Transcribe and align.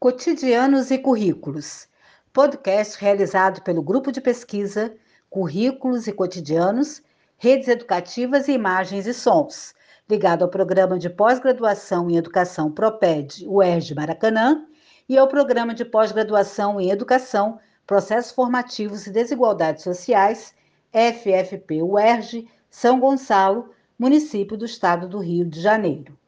Cotidianos 0.00 0.90
e 0.90 0.96
Currículos, 0.96 1.86
podcast 2.32 2.98
realizado 2.98 3.60
pelo 3.60 3.82
Grupo 3.82 4.10
de 4.10 4.18
Pesquisa 4.18 4.94
Currículos 5.28 6.06
e 6.06 6.12
Cotidianos, 6.14 7.02
Redes 7.36 7.68
Educativas 7.68 8.48
e 8.48 8.52
Imagens 8.52 9.06
e 9.06 9.12
Sons, 9.12 9.74
ligado 10.08 10.42
ao 10.42 10.48
Programa 10.48 10.98
de 10.98 11.10
Pós-Graduação 11.10 12.08
em 12.08 12.16
Educação 12.16 12.72
PROPED 12.72 13.46
UERJ 13.46 13.94
Maracanã 13.94 14.64
e 15.06 15.18
ao 15.18 15.28
Programa 15.28 15.74
de 15.74 15.84
Pós-Graduação 15.84 16.80
em 16.80 16.90
Educação, 16.90 17.60
Processos 17.86 18.32
Formativos 18.32 19.06
e 19.06 19.10
Desigualdades 19.10 19.84
Sociais, 19.84 20.54
FFP 20.94 21.82
UERJ, 21.82 22.48
São 22.70 22.98
Gonçalo, 22.98 23.68
município 23.98 24.56
do 24.56 24.64
estado 24.64 25.06
do 25.06 25.18
Rio 25.18 25.44
de 25.44 25.60
Janeiro. 25.60 26.18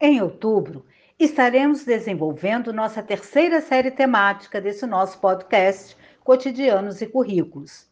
Em 0.00 0.20
outubro, 0.20 0.84
estaremos 1.18 1.82
desenvolvendo 1.82 2.74
nossa 2.74 3.02
terceira 3.02 3.62
série 3.62 3.90
temática 3.90 4.60
desse 4.60 4.84
nosso 4.84 5.18
podcast, 5.18 5.96
Cotidianos 6.22 7.00
e 7.00 7.06
Currículos. 7.06 7.86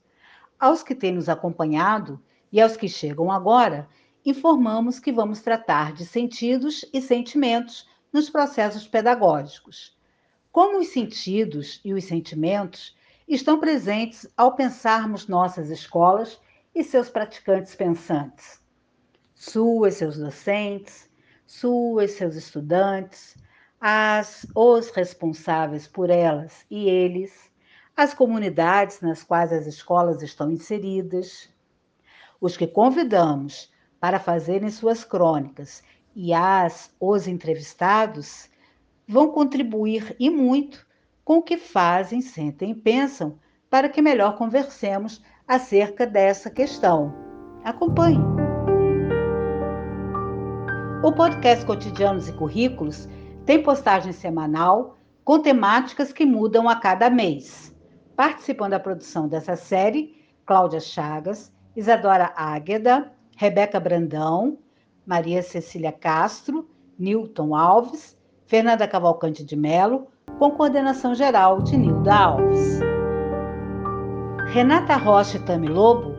Aos 0.60 0.82
que 0.82 0.94
têm 0.94 1.12
nos 1.12 1.28
acompanhado 1.28 2.22
e 2.52 2.60
aos 2.60 2.76
que 2.76 2.86
chegam 2.86 3.32
agora, 3.32 3.88
informamos 4.26 4.98
que 4.98 5.10
vamos 5.10 5.40
tratar 5.40 5.94
de 5.94 6.04
sentidos 6.04 6.84
e 6.92 7.00
sentimentos 7.00 7.88
nos 8.12 8.28
processos 8.28 8.86
pedagógicos. 8.86 9.96
Como 10.52 10.78
os 10.78 10.88
sentidos 10.88 11.80
e 11.82 11.94
os 11.94 12.04
sentimentos 12.04 12.94
estão 13.26 13.58
presentes 13.58 14.28
ao 14.36 14.54
pensarmos 14.54 15.26
nossas 15.26 15.70
escolas 15.70 16.38
e 16.74 16.84
seus 16.84 17.08
praticantes 17.08 17.74
pensantes, 17.74 18.60
suas, 19.34 19.94
seus 19.94 20.18
docentes, 20.18 21.08
suas, 21.54 22.12
seus 22.12 22.34
estudantes, 22.34 23.36
as, 23.80 24.46
os 24.54 24.90
responsáveis 24.90 25.86
por 25.86 26.10
elas 26.10 26.64
e 26.70 26.88
eles, 26.88 27.32
as 27.96 28.12
comunidades 28.12 29.00
nas 29.00 29.22
quais 29.22 29.52
as 29.52 29.66
escolas 29.66 30.20
estão 30.22 30.50
inseridas, 30.50 31.48
os 32.40 32.56
que 32.56 32.66
convidamos 32.66 33.72
para 34.00 34.18
fazerem 34.18 34.68
suas 34.68 35.04
crônicas 35.04 35.82
e 36.14 36.34
as, 36.34 36.90
os 36.98 37.28
entrevistados, 37.28 38.50
vão 39.06 39.30
contribuir 39.30 40.16
e 40.18 40.28
muito 40.28 40.84
com 41.24 41.38
o 41.38 41.42
que 41.42 41.56
fazem, 41.56 42.20
sentem 42.20 42.72
e 42.72 42.74
pensam 42.74 43.38
para 43.70 43.88
que 43.88 44.02
melhor 44.02 44.36
conversemos 44.36 45.22
acerca 45.46 46.06
dessa 46.06 46.50
questão. 46.50 47.14
Acompanhe. 47.64 48.33
O 51.04 51.12
podcast 51.12 51.66
Cotidianos 51.66 52.30
e 52.30 52.32
Currículos 52.32 53.06
tem 53.44 53.62
postagem 53.62 54.10
semanal 54.10 54.96
com 55.22 55.38
temáticas 55.38 56.14
que 56.14 56.24
mudam 56.24 56.66
a 56.66 56.76
cada 56.76 57.10
mês. 57.10 57.76
Participam 58.16 58.70
da 58.70 58.80
produção 58.80 59.28
dessa 59.28 59.54
série 59.54 60.16
Cláudia 60.46 60.80
Chagas, 60.80 61.52
Isadora 61.76 62.32
Águeda, 62.34 63.12
Rebeca 63.36 63.78
Brandão, 63.78 64.56
Maria 65.04 65.42
Cecília 65.42 65.92
Castro, 65.92 66.66
Newton 66.98 67.54
Alves, 67.54 68.16
Fernanda 68.46 68.88
Cavalcante 68.88 69.44
de 69.44 69.56
Melo, 69.56 70.06
com 70.38 70.52
coordenação 70.52 71.14
geral 71.14 71.60
de 71.60 71.76
Nilda 71.76 72.14
Alves. 72.14 72.80
Renata 74.54 74.96
Rocha 74.96 75.36
e 75.36 75.40
Tami 75.40 75.68
Lobo 75.68 76.13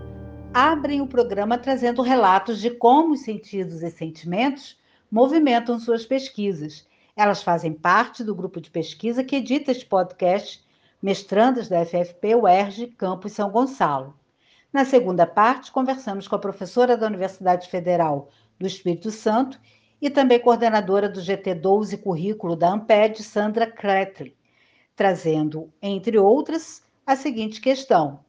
abrem 0.56 1.02
o 1.02 1.08
programa 1.08 1.58
trazendo 1.58 2.02
relatos 2.02 2.62
de 2.62 2.70
como 2.70 3.12
os 3.14 3.24
sentidos 3.24 3.84
e 3.84 3.92
sentimentos 3.92 4.80
movimentam 5.12 5.78
suas 5.78 6.06
pesquisas. 6.06 6.88
Elas 7.14 7.44
fazem 7.44 7.74
parte 7.74 8.24
do 8.24 8.34
grupo 8.34 8.62
de 8.62 8.72
pesquisa 8.72 9.22
que 9.22 9.36
edita 9.36 9.72
este 9.72 9.86
podcast, 9.86 10.64
mestrandas 11.02 11.68
da 11.68 11.86
FFP 11.86 12.36
UERJ 12.36 12.88
Campus 12.98 13.34
São 13.34 13.50
Gonçalo. 13.50 14.18
Na 14.72 14.86
segunda 14.86 15.28
parte, 15.28 15.74
conversamos 15.74 16.26
com 16.26 16.38
a 16.38 16.40
professora 16.40 16.96
da 16.96 17.08
Universidade 17.08 17.68
Federal 17.68 18.30
do 18.58 18.66
Espírito 18.66 19.12
Santo 19.12 19.60
e 20.02 20.10
também 20.10 20.40
coordenadora 20.40 21.10
do 21.10 21.20
GT12 21.20 22.02
Currículo 22.02 22.56
da 22.56 22.72
Amped, 22.72 23.22
Sandra 23.24 23.70
Kretli, 23.70 24.34
trazendo, 24.96 25.70
entre 25.82 26.18
outras, 26.18 26.82
a 27.06 27.14
seguinte 27.18 27.60
questão: 27.60 28.24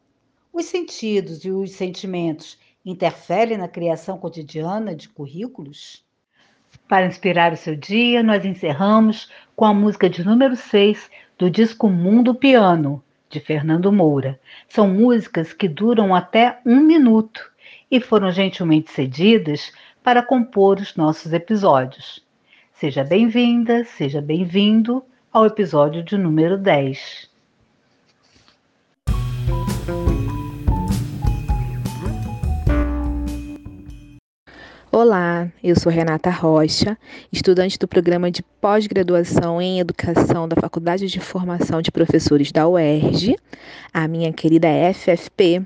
os 0.56 0.64
sentidos 0.64 1.44
e 1.44 1.50
os 1.50 1.72
sentimentos 1.72 2.58
interferem 2.82 3.58
na 3.58 3.68
criação 3.68 4.16
cotidiana 4.16 4.94
de 4.96 5.06
currículos? 5.06 6.02
Para 6.88 7.04
inspirar 7.04 7.52
o 7.52 7.58
seu 7.58 7.76
dia, 7.76 8.22
nós 8.22 8.42
encerramos 8.42 9.30
com 9.54 9.66
a 9.66 9.74
música 9.74 10.08
de 10.08 10.24
número 10.24 10.56
6 10.56 11.10
do 11.36 11.50
disco 11.50 11.90
Mundo 11.90 12.34
Piano, 12.34 13.04
de 13.28 13.38
Fernando 13.38 13.92
Moura. 13.92 14.40
São 14.66 14.88
músicas 14.88 15.52
que 15.52 15.68
duram 15.68 16.14
até 16.14 16.58
um 16.64 16.80
minuto 16.80 17.52
e 17.90 18.00
foram 18.00 18.30
gentilmente 18.30 18.90
cedidas 18.90 19.72
para 20.02 20.22
compor 20.22 20.78
os 20.78 20.96
nossos 20.96 21.34
episódios. 21.34 22.24
Seja 22.72 23.04
bem-vinda, 23.04 23.84
seja 23.84 24.22
bem-vindo 24.22 25.04
ao 25.30 25.44
episódio 25.44 26.02
de 26.02 26.16
número 26.16 26.56
10. 26.56 27.35
Olá, 34.98 35.52
eu 35.62 35.78
sou 35.78 35.92
Renata 35.92 36.30
Rocha, 36.30 36.96
estudante 37.30 37.78
do 37.78 37.86
programa 37.86 38.30
de 38.30 38.42
pós-graduação 38.42 39.60
em 39.60 39.78
Educação 39.78 40.48
da 40.48 40.56
Faculdade 40.58 41.06
de 41.06 41.20
Formação 41.20 41.82
de 41.82 41.92
Professores 41.92 42.50
da 42.50 42.66
UERJ, 42.66 43.36
a 43.92 44.08
minha 44.08 44.32
querida 44.32 44.68
FFP, 44.94 45.60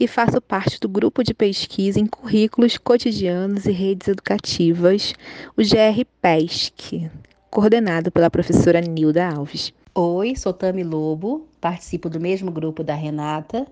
e 0.00 0.08
faço 0.08 0.40
parte 0.40 0.80
do 0.80 0.88
grupo 0.88 1.22
de 1.22 1.34
pesquisa 1.34 2.00
em 2.00 2.06
currículos 2.06 2.78
cotidianos 2.78 3.66
e 3.66 3.70
redes 3.70 4.08
educativas, 4.08 5.12
o 5.54 5.60
GRPESC, 5.60 7.10
coordenado 7.50 8.10
pela 8.10 8.30
professora 8.30 8.80
Nilda 8.80 9.28
Alves. 9.28 9.74
Oi, 9.94 10.34
sou 10.36 10.54
Tami 10.54 10.84
Lobo, 10.84 11.46
participo 11.60 12.08
do 12.08 12.18
mesmo 12.18 12.50
grupo 12.50 12.82
da 12.82 12.94
Renata 12.94 13.66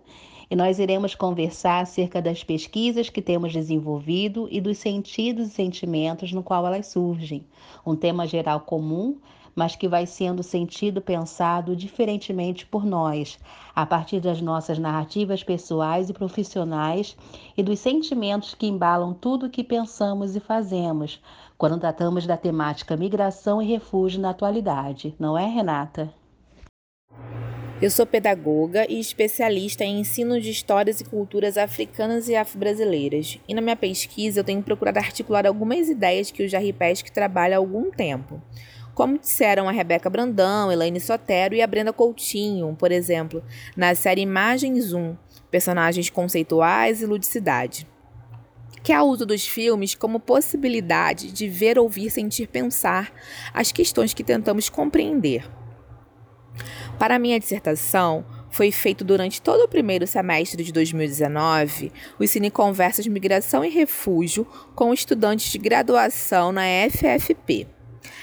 e 0.50 0.56
nós 0.56 0.78
iremos 0.78 1.14
conversar 1.14 1.82
acerca 1.82 2.22
das 2.22 2.42
pesquisas 2.42 3.10
que 3.10 3.20
temos 3.20 3.52
desenvolvido 3.52 4.48
e 4.50 4.60
dos 4.60 4.78
sentidos 4.78 5.48
e 5.48 5.50
sentimentos 5.50 6.32
no 6.32 6.42
qual 6.42 6.66
elas 6.66 6.86
surgem. 6.86 7.44
Um 7.86 7.94
tema 7.94 8.26
geral 8.26 8.60
comum, 8.60 9.18
mas 9.54 9.74
que 9.74 9.88
vai 9.88 10.06
sendo 10.06 10.42
sentido 10.42 11.00
pensado 11.00 11.74
diferentemente 11.74 12.64
por 12.64 12.86
nós, 12.86 13.38
a 13.74 13.84
partir 13.84 14.20
das 14.20 14.40
nossas 14.40 14.78
narrativas 14.78 15.42
pessoais 15.42 16.08
e 16.08 16.12
profissionais 16.12 17.16
e 17.56 17.62
dos 17.62 17.80
sentimentos 17.80 18.54
que 18.54 18.68
embalam 18.68 19.12
tudo 19.12 19.46
o 19.46 19.50
que 19.50 19.64
pensamos 19.64 20.36
e 20.36 20.40
fazemos, 20.40 21.20
quando 21.58 21.80
tratamos 21.80 22.24
da 22.24 22.36
temática 22.36 22.96
migração 22.96 23.60
e 23.60 23.66
refúgio 23.66 24.20
na 24.20 24.30
atualidade, 24.30 25.12
não 25.18 25.36
é, 25.36 25.46
Renata? 25.46 26.14
Eu 27.80 27.92
sou 27.92 28.04
pedagoga 28.04 28.90
e 28.90 28.98
especialista 28.98 29.84
em 29.84 30.00
ensino 30.00 30.40
de 30.40 30.50
histórias 30.50 31.00
e 31.00 31.04
culturas 31.04 31.56
africanas 31.56 32.28
e 32.28 32.34
afro-brasileiras. 32.34 33.38
E 33.46 33.54
na 33.54 33.60
minha 33.60 33.76
pesquisa 33.76 34.40
eu 34.40 34.44
tenho 34.44 34.60
procurado 34.60 34.98
articular 34.98 35.46
algumas 35.46 35.88
ideias 35.88 36.32
que 36.32 36.42
o 36.42 36.48
Jarry 36.48 36.72
Pesque 36.72 37.12
trabalha 37.12 37.54
há 37.54 37.58
algum 37.58 37.88
tempo. 37.88 38.42
Como 38.96 39.16
disseram 39.16 39.68
a 39.68 39.72
Rebeca 39.72 40.10
Brandão, 40.10 40.72
Elaine 40.72 40.98
Sotero 40.98 41.54
e 41.54 41.62
a 41.62 41.68
Brenda 41.68 41.92
Coutinho, 41.92 42.74
por 42.76 42.90
exemplo, 42.90 43.44
na 43.76 43.94
série 43.94 44.22
Imagens 44.22 44.92
1, 44.92 45.16
Personagens 45.48 46.10
Conceituais 46.10 47.00
e 47.00 47.06
Ludicidade 47.06 47.86
que 48.80 48.92
é 48.92 49.02
o 49.02 49.04
uso 49.04 49.26
dos 49.26 49.46
filmes 49.46 49.94
como 49.94 50.18
possibilidade 50.18 51.30
de 51.30 51.46
ver, 51.46 51.78
ouvir, 51.78 52.10
sentir, 52.10 52.46
pensar 52.46 53.12
as 53.52 53.70
questões 53.70 54.14
que 54.14 54.24
tentamos 54.24 54.70
compreender. 54.70 55.44
Para 56.98 57.16
minha 57.16 57.38
dissertação, 57.38 58.24
foi 58.50 58.72
feito 58.72 59.04
durante 59.04 59.40
todo 59.40 59.62
o 59.62 59.68
primeiro 59.68 60.04
semestre 60.04 60.64
de 60.64 60.72
2019 60.72 61.92
o 62.18 62.26
Cine 62.26 62.50
Conversas 62.50 63.06
Migração 63.06 63.64
e 63.64 63.68
Refúgio 63.68 64.44
com 64.74 64.92
estudantes 64.92 65.52
de 65.52 65.58
graduação 65.58 66.50
na 66.50 66.62
FFP. 66.90 67.68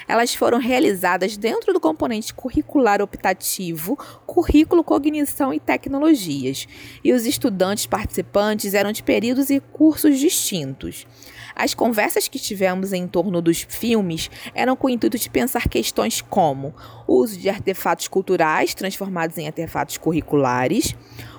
Elas 0.08 0.36
foram 0.36 0.60
realizadas 0.60 1.38
dentro 1.38 1.72
do 1.72 1.80
componente 1.80 2.34
curricular 2.34 3.02
optativo, 3.02 3.98
currículo, 4.26 4.84
cognição 4.84 5.54
e 5.54 5.60
tecnologias, 5.60 6.68
e 7.04 7.14
os 7.14 7.26
estudantes 7.26 7.86
participantes 7.86 8.74
eram 8.74 8.92
de 8.92 9.02
períodos 9.02 9.50
e 9.50 9.60
cursos 9.60 10.20
distintos. 10.20 11.08
As 11.56 11.74
conversas 11.74 12.28
que 12.28 12.38
tivemos 12.38 12.92
em 12.92 13.08
torno 13.08 13.42
dos 13.42 13.66
filmes 13.70 14.30
eram 14.54 14.76
com 14.76 14.88
o 14.88 14.90
intuito 14.90 15.18
de 15.18 15.30
pensar 15.30 15.70
questões 15.70 16.22
como 16.22 16.76
o 17.08 17.16
uso 17.16 17.40
de 17.40 17.48
artefatos 17.48 18.10
culturais 18.10 18.74
transformados 18.74 19.38
em 19.38 19.48
artefatos 19.48 19.98
curriculares, 19.98 20.94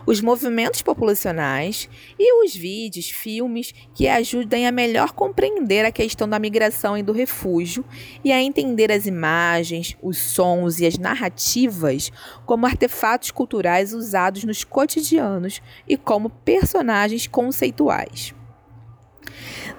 os 0.06 0.20
movimentos 0.20 0.80
populacionais 0.80 1.88
e 2.18 2.44
os 2.44 2.54
vídeos, 2.54 3.10
filmes 3.10 3.74
que 3.92 4.06
ajudem 4.08 4.66
a 4.66 4.72
melhor 4.72 5.12
compreender 5.12 5.84
a 5.84 5.90
questão 5.90 6.28
da 6.28 6.38
migração 6.38 6.96
e 6.96 7.02
do 7.02 7.12
refúgio 7.12 7.84
e 8.24 8.32
a 8.32 8.40
entender 8.40 8.92
as 8.92 9.04
imagens, 9.04 9.96
os 10.00 10.16
sons 10.16 10.78
e 10.78 10.86
as 10.86 10.96
narrativas 10.96 12.12
como 12.46 12.66
artefatos 12.66 13.30
culturais 13.32 13.92
usados 13.92 14.44
nos 14.44 14.64
cotidianos 14.64 15.60
e 15.88 15.96
como 15.96 16.30
personagens 16.30 17.26
conceituais. 17.26 18.35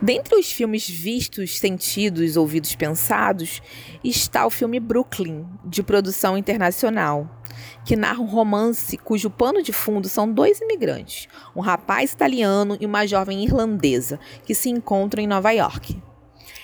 Dentre 0.02 0.36
os 0.36 0.52
filmes 0.52 0.88
vistos, 0.88 1.58
sentidos, 1.58 2.38
ouvidos, 2.38 2.76
pensados, 2.76 3.62
está 4.04 4.46
o 4.46 4.50
filme 4.50 4.80
Brooklyn, 4.80 5.46
de 5.66 5.82
produção 5.82 6.38
internacional, 6.38 7.44
que 7.84 7.96
narra 7.96 8.22
um 8.22 8.26
romance 8.26 8.98
cujo 8.98 9.30
pano 9.30 9.64
de 9.64 9.74
fundo 9.74 10.08
são 10.08 10.32
dois 10.32 10.62
imigrantes, 10.62 11.28
um 11.56 11.62
rapaz 11.62 12.12
italiano 12.12 12.78
e 12.80 12.86
uma 12.86 13.08
jovem 13.08 13.44
irlandesa, 13.44 14.20
que 14.46 14.54
se 14.54 14.70
encontram 14.70 15.24
em 15.24 15.28
Nova 15.28 15.52
York. 15.52 16.00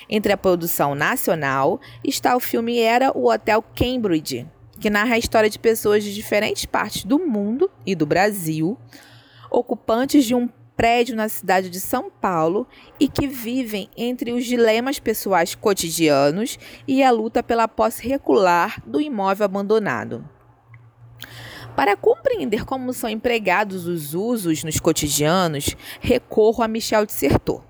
Entre 0.10 0.32
a 0.32 0.38
produção 0.38 0.94
nacional 0.94 1.80
está 2.04 2.36
o 2.36 2.40
filme 2.40 2.80
Era 2.80 3.18
o 3.18 3.32
Hotel 3.32 3.64
Cambridge, 3.76 4.46
que 4.80 4.90
narra 4.90 5.16
a 5.16 5.18
história 5.18 5.50
de 5.50 5.58
pessoas 5.58 6.04
de 6.04 6.14
diferentes 6.14 6.66
partes 6.66 7.04
do 7.04 7.18
mundo 7.20 7.72
e 7.86 7.96
do 7.96 8.06
Brasil, 8.06 8.78
ocupantes 9.50 10.26
de 10.26 10.36
um 10.36 10.50
prédio 10.76 11.16
na 11.16 11.30
cidade 11.30 11.70
de 11.70 11.80
São 11.80 12.10
Paulo 12.10 12.68
e 13.00 13.08
que 13.08 13.28
vivem 13.28 13.90
entre 13.96 14.32
os 14.32 14.46
dilemas 14.46 15.00
pessoais 15.00 15.56
cotidianos 15.56 16.58
e 16.88 17.04
a 17.04 17.12
luta 17.12 17.44
pela 17.44 17.68
posse 17.68 18.08
regular 18.08 18.82
do 18.86 19.00
imóvel 19.00 19.46
abandonado. 19.46 20.28
Para 21.76 21.98
compreender 21.98 22.66
como 22.66 22.94
são 22.94 23.10
empregados 23.10 23.88
os 23.88 24.14
usos 24.14 24.64
nos 24.64 24.80
cotidianos, 24.80 25.76
recorro 26.00 26.64
a 26.64 26.68
Michel 26.68 27.06
Dissertor. 27.06 27.64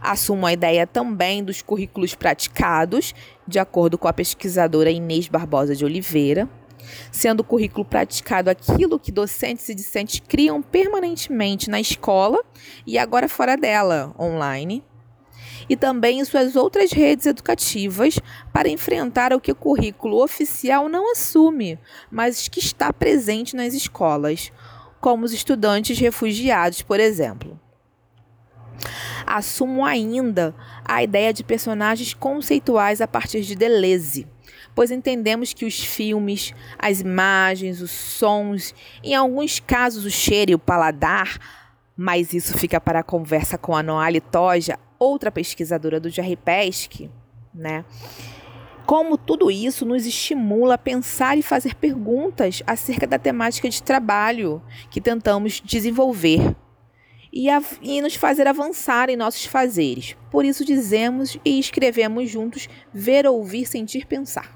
Assumo 0.00 0.46
a 0.46 0.52
ideia 0.52 0.86
também 0.86 1.42
dos 1.42 1.60
currículos 1.60 2.14
praticados, 2.14 3.14
de 3.46 3.58
acordo 3.58 3.98
com 3.98 4.08
a 4.08 4.12
pesquisadora 4.12 4.90
Inês 4.90 5.28
Barbosa 5.28 5.74
de 5.74 5.84
Oliveira, 5.84 6.48
sendo 7.10 7.40
o 7.40 7.44
currículo 7.44 7.84
praticado 7.84 8.50
aquilo 8.50 8.98
que 8.98 9.12
docentes 9.12 9.68
e 9.68 9.74
discentes 9.74 10.20
criam 10.20 10.62
permanentemente 10.62 11.70
na 11.70 11.80
escola 11.80 12.42
e 12.86 12.98
agora 12.98 13.28
fora 13.28 13.56
dela, 13.56 14.14
online 14.18 14.84
e 15.68 15.76
também 15.76 16.20
em 16.20 16.24
suas 16.24 16.56
outras 16.56 16.92
redes 16.92 17.26
educativas 17.26 18.18
para 18.52 18.68
enfrentar 18.68 19.32
o 19.32 19.40
que 19.40 19.52
o 19.52 19.56
currículo 19.56 20.22
oficial 20.22 20.88
não 20.88 21.12
assume, 21.12 21.78
mas 22.10 22.48
que 22.48 22.60
está 22.60 22.92
presente 22.92 23.56
nas 23.56 23.74
escolas, 23.74 24.52
como 25.00 25.24
os 25.24 25.32
estudantes 25.32 25.98
refugiados, 25.98 26.82
por 26.82 27.00
exemplo. 27.00 27.58
Assumo 29.26 29.84
ainda 29.84 30.54
a 30.84 31.02
ideia 31.02 31.32
de 31.32 31.42
personagens 31.42 32.14
conceituais 32.14 33.00
a 33.00 33.08
partir 33.08 33.42
de 33.42 33.56
Deleuze, 33.56 34.26
pois 34.76 34.90
entendemos 34.90 35.54
que 35.54 35.64
os 35.64 35.82
filmes, 35.82 36.54
as 36.78 37.00
imagens, 37.00 37.80
os 37.80 37.90
sons, 37.90 38.74
em 39.02 39.14
alguns 39.14 39.58
casos 39.58 40.04
o 40.04 40.10
cheiro 40.10 40.50
e 40.50 40.54
o 40.54 40.58
paladar, 40.58 41.38
mas 41.96 42.34
isso 42.34 42.56
fica 42.58 42.78
para 42.78 42.98
a 42.98 43.02
conversa 43.02 43.56
com 43.56 43.74
a 43.74 43.82
Noali 43.82 44.20
Toja, 44.20 44.78
outra 44.98 45.32
pesquisadora 45.32 45.98
do 45.98 46.10
GRPESC, 46.10 47.10
né? 47.54 47.86
Como 48.84 49.16
tudo 49.16 49.50
isso 49.50 49.86
nos 49.86 50.04
estimula 50.04 50.74
a 50.74 50.78
pensar 50.78 51.38
e 51.38 51.42
fazer 51.42 51.74
perguntas 51.74 52.62
acerca 52.66 53.06
da 53.06 53.18
temática 53.18 53.70
de 53.70 53.82
trabalho 53.82 54.62
que 54.90 55.00
tentamos 55.00 55.58
desenvolver 55.64 56.54
e, 57.32 57.48
a, 57.48 57.62
e 57.80 58.02
nos 58.02 58.14
fazer 58.14 58.46
avançar 58.46 59.08
em 59.08 59.16
nossos 59.16 59.46
fazeres. 59.46 60.14
Por 60.30 60.44
isso 60.44 60.66
dizemos 60.66 61.38
e 61.42 61.58
escrevemos 61.58 62.30
juntos 62.30 62.68
ver, 62.92 63.26
ouvir, 63.26 63.66
sentir, 63.66 64.06
pensar. 64.06 64.55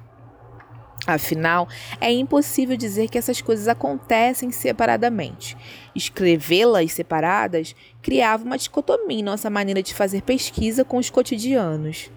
Afinal, 1.14 1.68
é 2.00 2.12
impossível 2.12 2.76
dizer 2.76 3.08
que 3.08 3.18
essas 3.18 3.40
coisas 3.40 3.66
acontecem 3.66 4.50
separadamente. 4.50 5.56
Escrevê-las 5.94 6.92
separadas 6.92 7.74
criava 8.00 8.44
uma 8.44 8.56
dicotomia 8.56 9.18
em 9.18 9.22
nossa 9.22 9.50
maneira 9.50 9.82
de 9.82 9.92
fazer 9.92 10.22
pesquisa 10.22 10.84
com 10.84 10.98
os 10.98 11.10
cotidianos. 11.10 12.10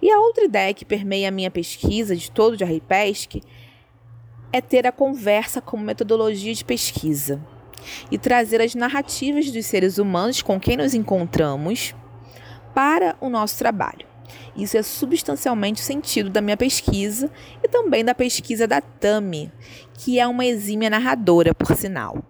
E 0.00 0.10
a 0.10 0.18
outra 0.20 0.44
ideia 0.44 0.74
que 0.74 0.84
permeia 0.84 1.28
a 1.28 1.30
minha 1.30 1.50
pesquisa 1.50 2.16
de 2.16 2.30
todo 2.30 2.56
de 2.56 2.64
RPESC 2.64 3.42
é 4.52 4.60
ter 4.60 4.86
a 4.86 4.92
conversa 4.92 5.60
como 5.60 5.84
metodologia 5.84 6.54
de 6.54 6.64
pesquisa 6.64 7.40
e 8.10 8.16
trazer 8.16 8.60
as 8.60 8.74
narrativas 8.74 9.50
dos 9.50 9.66
seres 9.66 9.98
humanos 9.98 10.40
com 10.40 10.58
quem 10.58 10.76
nos 10.76 10.94
encontramos 10.94 11.94
para 12.74 13.16
o 13.20 13.28
nosso 13.28 13.58
trabalho. 13.58 14.13
Isso 14.56 14.76
é 14.76 14.82
substancialmente 14.82 15.82
o 15.82 15.84
sentido 15.84 16.30
da 16.30 16.40
minha 16.40 16.56
pesquisa 16.56 17.30
e 17.62 17.68
também 17.68 18.04
da 18.04 18.14
pesquisa 18.14 18.66
da 18.66 18.80
Tami, 18.80 19.52
que 19.94 20.18
é 20.18 20.26
uma 20.26 20.44
exímia 20.44 20.90
narradora, 20.90 21.54
por 21.54 21.74
sinal. 21.76 22.22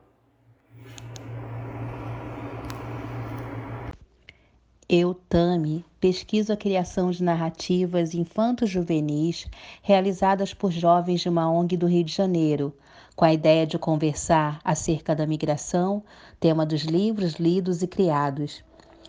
Eu, 4.87 5.15
Tami, 5.15 5.85
pesquiso 5.99 6.53
a 6.53 6.57
criação 6.57 7.11
de 7.11 7.25
narrativas 7.25 8.13
infanto-juvenis 8.13 9.47
realizadas 9.83 10.53
por 10.53 10.71
jovens 10.71 11.23
de 11.23 11.29
uma 11.29 11.51
ONG 11.51 11.77
do 11.77 11.87
Rio 11.87 12.05
de 12.05 12.13
Janeiro, 12.13 12.73
com 13.17 13.25
a 13.25 13.33
ideia 13.33 13.67
de 13.67 13.79
conversar 13.79 14.61
acerca 14.63 15.15
da 15.15 15.27
migração, 15.27 16.03
tema 16.39 16.67
dos 16.67 16.83
livros 16.83 17.35
lidos 17.35 17.83
e 17.83 17.87
criados. 17.87 18.63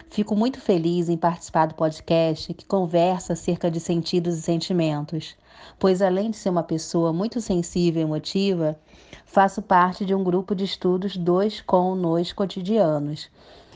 Fico 0.10 0.36
muito 0.36 0.62
feliz 0.62 1.10
em 1.10 1.18
participar 1.18 1.66
do 1.66 1.76
podcast 1.76 2.54
que 2.54 2.66
conversa 2.66 3.34
acerca 3.34 3.70
de 3.70 3.80
sentidos 3.80 4.38
e 4.38 4.42
sentimentos, 4.42 5.36
pois 5.78 6.02
além 6.02 6.32
de 6.32 6.38
ser 6.38 6.50
uma 6.50 6.64
pessoa 6.64 7.12
muito 7.12 7.42
sensível 7.42 8.02
e 8.02 8.06
emotiva, 8.06 8.80
faço 9.26 9.62
parte 9.62 10.06
de 10.06 10.16
um 10.16 10.24
grupo 10.24 10.56
de 10.56 10.64
estudos 10.64 11.18
dois 11.18 11.60
com 11.60 11.96
nos 11.96 12.32
cotidianos. 12.32 13.30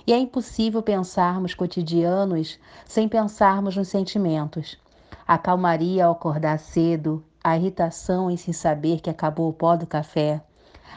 E 0.07 0.13
é 0.13 0.17
impossível 0.17 0.81
pensarmos 0.81 1.53
cotidianos 1.53 2.57
sem 2.85 3.07
pensarmos 3.09 3.75
nos 3.75 3.89
sentimentos. 3.89 4.77
A 5.27 5.37
calmaria 5.37 6.05
ao 6.05 6.13
acordar 6.13 6.57
cedo, 6.57 7.23
a 7.43 7.57
irritação 7.57 8.31
em 8.31 8.37
se 8.37 8.53
saber 8.53 9.01
que 9.01 9.09
acabou 9.09 9.49
o 9.49 9.53
pó 9.53 9.75
do 9.75 9.85
café, 9.85 10.41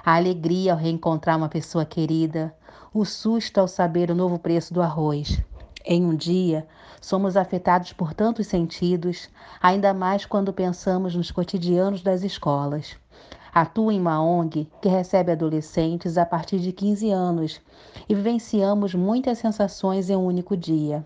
a 0.04 0.16
alegria 0.16 0.72
ao 0.72 0.78
reencontrar 0.78 1.36
uma 1.36 1.48
pessoa 1.48 1.84
querida, 1.84 2.54
o 2.94 3.06
susto 3.06 3.58
ao 3.58 3.66
saber 3.66 4.10
o 4.10 4.14
novo 4.14 4.38
preço 4.38 4.74
do 4.74 4.82
arroz. 4.82 5.40
Em 5.82 6.04
um 6.04 6.14
dia, 6.14 6.66
somos 7.00 7.38
afetados 7.38 7.94
por 7.94 8.12
tantos 8.12 8.46
sentidos, 8.46 9.30
ainda 9.62 9.94
mais 9.94 10.26
quando 10.26 10.52
pensamos 10.52 11.14
nos 11.14 11.30
cotidianos 11.30 12.02
das 12.02 12.22
escolas. 12.22 12.96
Atuo 13.54 13.90
em 13.90 13.98
uma 13.98 14.22
ONG 14.22 14.68
que 14.82 14.90
recebe 14.90 15.32
adolescentes 15.32 16.18
a 16.18 16.26
partir 16.26 16.58
de 16.58 16.70
15 16.70 17.10
anos 17.10 17.60
e 18.06 18.14
vivenciamos 18.14 18.94
muitas 18.94 19.38
sensações 19.38 20.10
em 20.10 20.16
um 20.16 20.26
único 20.26 20.54
dia. 20.54 21.04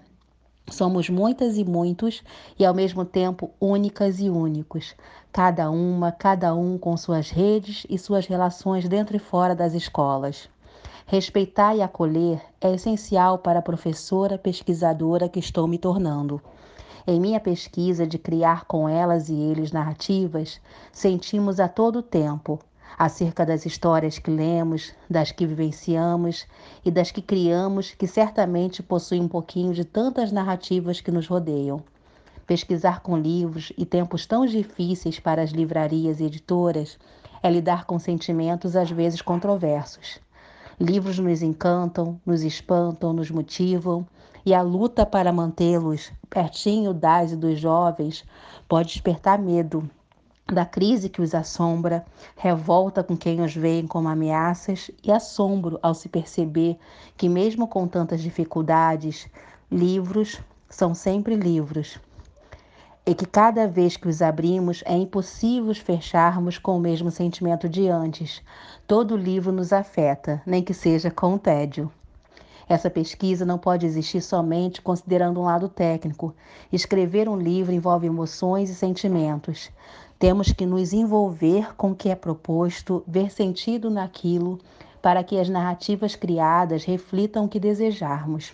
Somos 0.69 1.09
muitas 1.09 1.57
e 1.57 1.65
muitos 1.65 2.25
e 2.59 2.67
ao 2.67 2.75
mesmo 2.75 3.05
tempo 3.05 3.53
únicas 3.61 4.19
e 4.19 4.29
únicos, 4.29 4.97
cada 5.33 5.71
uma, 5.71 6.11
cada 6.11 6.53
um 6.53 6.77
com 6.77 6.97
suas 6.97 7.31
redes 7.31 7.87
e 7.89 7.97
suas 7.97 8.27
relações 8.27 8.89
dentro 8.89 9.15
e 9.15 9.21
fora 9.21 9.55
das 9.55 9.73
escolas. 9.73 10.49
Respeitar 11.09 11.77
e 11.77 11.83
acolher 11.83 12.43
é 12.61 12.75
essencial 12.75 13.39
para 13.39 13.61
a 13.61 13.63
professora 13.63 14.37
pesquisadora 14.37 15.29
que 15.29 15.39
estou 15.39 15.69
me 15.69 15.79
tornando. 15.79 16.43
Em 17.07 17.21
minha 17.21 17.39
pesquisa 17.39 18.05
de 18.05 18.19
criar 18.19 18.65
com 18.65 18.89
elas 18.89 19.29
e 19.29 19.35
eles 19.35 19.71
narrativas, 19.71 20.61
sentimos 20.91 21.61
a 21.61 21.69
todo 21.69 22.03
tempo 22.03 22.59
acerca 22.99 23.47
das 23.47 23.65
histórias 23.65 24.19
que 24.19 24.33
lemos, 24.33 24.93
das 25.09 25.31
que 25.31 25.47
vivenciamos 25.47 26.45
e 26.85 26.91
das 26.91 27.13
que 27.13 27.23
criamos, 27.23 27.93
que 27.93 28.09
certamente 28.09 28.83
possuem 28.83 29.23
um 29.23 29.29
pouquinho 29.29 29.73
de 29.73 29.85
tantas 29.85 30.33
narrativas 30.33 31.01
que 31.01 31.13
nos 31.13 31.29
rodeiam. 31.29 31.85
Pesquisar 32.49 32.99
com 32.99 33.17
livros 33.17 33.73
e 33.79 33.87
tempos 33.87 34.27
tão 34.27 34.45
difíceis 34.45 35.21
para 35.21 35.41
as 35.41 35.51
livrarias 35.51 36.19
e 36.19 36.25
editoras 36.25 36.99
é 37.45 37.49
lidar 37.49 37.85
com 37.85 37.97
sentimentos 37.97 38.75
às 38.75 38.91
vezes 38.91 39.23
controversos. 39.23 40.26
Livros 40.79 41.19
nos 41.19 41.43
encantam, 41.43 42.21
nos 42.25 42.43
espantam, 42.43 43.13
nos 43.13 43.31
motivam, 43.31 44.07
e 44.45 44.53
a 44.53 44.61
luta 44.61 45.07
para 45.07 45.33
mantê-los 45.33 46.13
pertinho 46.29 46.93
das 46.93 47.33
e 47.33 47.37
dos 47.37 47.59
jovens 47.59 48.25
pode 48.69 48.91
despertar 48.91 49.39
medo 49.39 49.89
da 50.47 50.65
crise 50.65 51.09
que 51.09 51.21
os 51.21 51.35
assombra, 51.35 52.05
revolta 52.37 53.03
com 53.03 53.17
quem 53.17 53.41
os 53.41 53.55
veem 53.55 53.87
como 53.87 54.09
ameaças 54.09 54.91
e 55.03 55.11
assombro 55.11 55.79
ao 55.83 55.95
se 55.95 56.09
perceber 56.09 56.79
que, 57.17 57.29
mesmo 57.29 57.67
com 57.67 57.89
tantas 57.89 58.21
dificuldades, 58.21 59.27
Livros 59.71 60.41
são 60.69 60.95
sempre 60.95 61.35
livros, 61.35 61.99
e 63.07 63.15
que 63.15 63.25
cada 63.25 63.69
vez 63.69 63.97
que 63.97 64.09
os 64.09 64.21
abrimos 64.21 64.83
é 64.85 64.97
impossível 64.97 65.73
fecharmos 65.77 66.59
com 66.59 66.77
o 66.77 66.81
mesmo 66.81 67.09
sentimento 67.09 67.69
de 67.69 67.89
antes. 67.89 68.43
Todo 68.85 69.17
livro 69.17 69.53
nos 69.53 69.73
afeta, 69.73 70.43
nem 70.45 70.61
que 70.61 70.75
seja 70.75 71.09
com 71.09 71.39
tédio. 71.39 71.91
Essa 72.69 72.91
pesquisa 72.91 73.45
não 73.45 73.59
pode 73.59 73.87
existir 73.87 74.21
somente 74.21 74.83
considerando 74.83 75.39
um 75.39 75.45
lado 75.45 75.69
técnico. 75.69 76.35
Escrever 76.73 77.29
um 77.29 77.39
livro 77.39 77.73
envolve 77.73 78.09
emoções 78.09 78.69
e 78.71 78.75
sentimentos. 78.75 79.71
Temos 80.19 80.51
que 80.51 80.67
nos 80.67 80.93
envolver 80.93 81.77
com 81.77 81.93
o 81.93 81.95
que 81.95 82.09
é 82.09 82.17
proposto, 82.17 83.05
ver 83.07 83.31
sentido 83.31 83.89
naquilo, 83.89 84.59
para 85.01 85.23
que 85.23 85.39
as 85.39 85.49
narrativas 85.49 86.17
criadas 86.17 86.85
reflitam 86.85 87.45
o 87.45 87.49
que 87.49 87.61
desejarmos. 87.61 88.53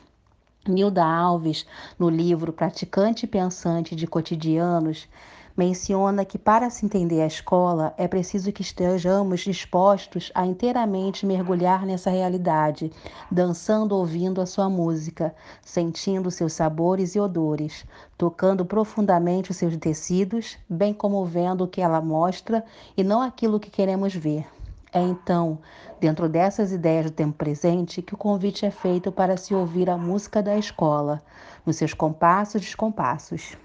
Nilda 0.68 1.04
Alves, 1.04 1.66
no 1.98 2.08
livro 2.08 2.52
Praticante 2.52 3.24
e 3.24 3.28
Pensante 3.28 3.96
de 3.96 4.06
Cotidianos, 4.06 5.08
menciona 5.56 6.24
que 6.24 6.38
para 6.38 6.70
se 6.70 6.86
entender 6.86 7.20
a 7.20 7.26
escola 7.26 7.92
é 7.96 8.06
preciso 8.06 8.52
que 8.52 8.62
estejamos 8.62 9.40
dispostos 9.40 10.30
a 10.36 10.46
inteiramente 10.46 11.26
mergulhar 11.26 11.84
nessa 11.84 12.10
realidade, 12.10 12.92
dançando 13.28 13.96
ouvindo 13.96 14.40
a 14.40 14.46
sua 14.46 14.70
música, 14.70 15.34
sentindo 15.60 16.30
seus 16.30 16.52
sabores 16.52 17.16
e 17.16 17.20
odores, 17.20 17.84
tocando 18.16 18.64
profundamente 18.64 19.50
os 19.50 19.56
seus 19.56 19.76
tecidos, 19.76 20.56
bem 20.68 20.94
como 20.94 21.24
vendo 21.24 21.64
o 21.64 21.68
que 21.68 21.80
ela 21.80 22.00
mostra 22.00 22.64
e 22.96 23.02
não 23.02 23.20
aquilo 23.20 23.58
que 23.58 23.68
queremos 23.68 24.14
ver. 24.14 24.46
É 24.94 25.00
então, 25.00 25.58
dentro 25.98 26.28
dessas 26.28 26.70
ideias 26.70 27.06
do 27.06 27.14
tempo 27.14 27.32
presente, 27.32 28.02
que 28.02 28.12
o 28.12 28.16
convite 28.16 28.66
é 28.66 28.70
feito 28.70 29.10
para 29.10 29.38
se 29.38 29.54
ouvir 29.54 29.88
a 29.88 29.96
música 29.96 30.42
da 30.42 30.54
escola, 30.58 31.22
nos 31.64 31.76
seus 31.76 31.94
compassos 31.94 32.56
e 32.56 32.58
descompassos. 32.66 33.56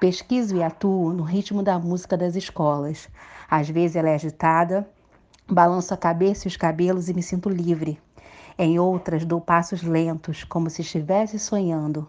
Pesquiso 0.00 0.56
e 0.56 0.62
atuo 0.64 1.12
no 1.12 1.22
ritmo 1.22 1.62
da 1.62 1.78
música 1.78 2.16
das 2.16 2.34
escolas. 2.34 3.08
Às 3.48 3.70
vezes 3.70 3.94
ela 3.94 4.08
é 4.08 4.16
agitada, 4.16 4.84
balanço 5.48 5.94
a 5.94 5.96
cabeça 5.96 6.48
e 6.48 6.50
os 6.50 6.56
cabelos 6.56 7.08
e 7.08 7.14
me 7.14 7.22
sinto 7.22 7.48
livre. 7.48 8.00
Em 8.58 8.80
outras, 8.80 9.24
dou 9.24 9.40
passos 9.40 9.84
lentos, 9.84 10.42
como 10.42 10.68
se 10.68 10.82
estivesse 10.82 11.38
sonhando. 11.38 12.08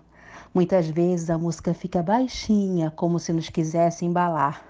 Muitas 0.52 0.88
vezes 0.88 1.30
a 1.30 1.38
música 1.38 1.72
fica 1.72 2.02
baixinha, 2.02 2.90
como 2.96 3.20
se 3.20 3.32
nos 3.32 3.48
quisesse 3.50 4.06
embalar. 4.06 4.66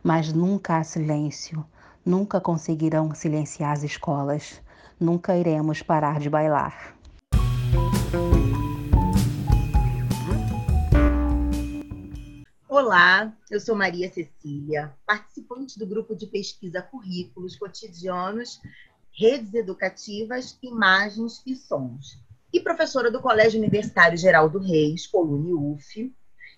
Mas 0.00 0.32
nunca 0.32 0.76
há 0.76 0.84
silêncio 0.84 1.66
nunca 2.04 2.40
conseguirão 2.40 3.14
silenciar 3.14 3.72
as 3.72 3.82
escolas, 3.82 4.60
nunca 4.98 5.36
iremos 5.36 5.82
parar 5.82 6.18
de 6.20 6.30
bailar. 6.30 6.96
Olá, 12.68 13.32
eu 13.50 13.60
sou 13.60 13.76
Maria 13.76 14.10
Cecília, 14.10 14.94
participante 15.06 15.78
do 15.78 15.86
grupo 15.86 16.14
de 16.16 16.26
pesquisa 16.26 16.80
Currículos 16.80 17.56
Cotidianos, 17.56 18.60
Redes 19.12 19.52
Educativas, 19.54 20.58
Imagens 20.62 21.42
e 21.46 21.54
Sons, 21.54 22.18
e 22.52 22.60
professora 22.60 23.10
do 23.10 23.20
Colégio 23.20 23.60
Universitário 23.60 24.16
Geraldo 24.16 24.58
Reis, 24.58 25.06
Colune 25.06 25.52
UF. 25.52 26.12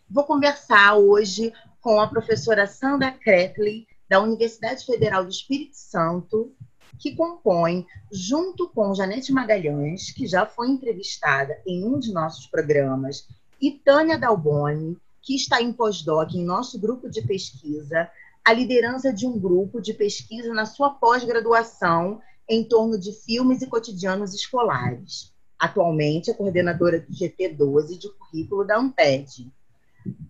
Vou 0.09 0.25
conversar 0.25 0.97
hoje 0.97 1.53
com 1.81 2.01
a 2.01 2.07
professora 2.07 2.67
Sandra 2.67 3.11
Kretley, 3.11 3.87
da 4.13 4.21
Universidade 4.21 4.85
Federal 4.85 5.25
do 5.25 5.31
Espírito 5.31 5.75
Santo, 5.75 6.55
que 6.99 7.17
compõe, 7.17 7.87
junto 8.13 8.69
com 8.69 8.95
Janete 8.95 9.33
Magalhães, 9.33 10.11
que 10.11 10.27
já 10.27 10.45
foi 10.45 10.69
entrevistada 10.69 11.59
em 11.67 11.83
um 11.83 11.99
de 11.99 12.13
nossos 12.13 12.47
programas, 12.47 13.27
e 13.59 13.71
Tânia 13.71 14.19
Dalboni, 14.19 14.99
que 15.23 15.35
está 15.35 15.63
em 15.63 15.73
pós-doc 15.73 16.35
em 16.35 16.45
nosso 16.45 16.79
grupo 16.79 17.09
de 17.09 17.23
pesquisa, 17.23 18.07
a 18.45 18.53
liderança 18.53 19.11
de 19.11 19.27
um 19.27 19.39
grupo 19.39 19.81
de 19.81 19.95
pesquisa 19.95 20.53
na 20.53 20.67
sua 20.67 20.91
pós-graduação 20.91 22.21
em 22.47 22.63
torno 22.63 23.01
de 23.01 23.13
filmes 23.13 23.63
e 23.63 23.67
cotidianos 23.67 24.35
escolares. 24.35 25.33
Atualmente 25.59 26.31
é 26.31 26.35
coordenadora 26.35 27.01
do 27.01 27.11
GT12 27.15 27.97
de 27.97 28.11
currículo 28.11 28.63
da 28.63 28.79
Amped. 28.79 29.51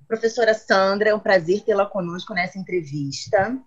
Professora 0.07 0.55
Sandra, 0.55 1.11
é 1.11 1.15
um 1.15 1.19
prazer 1.19 1.63
tê-la 1.63 1.87
conosco 1.87 2.33
nessa 2.33 2.61
entrevista. 2.61 3.61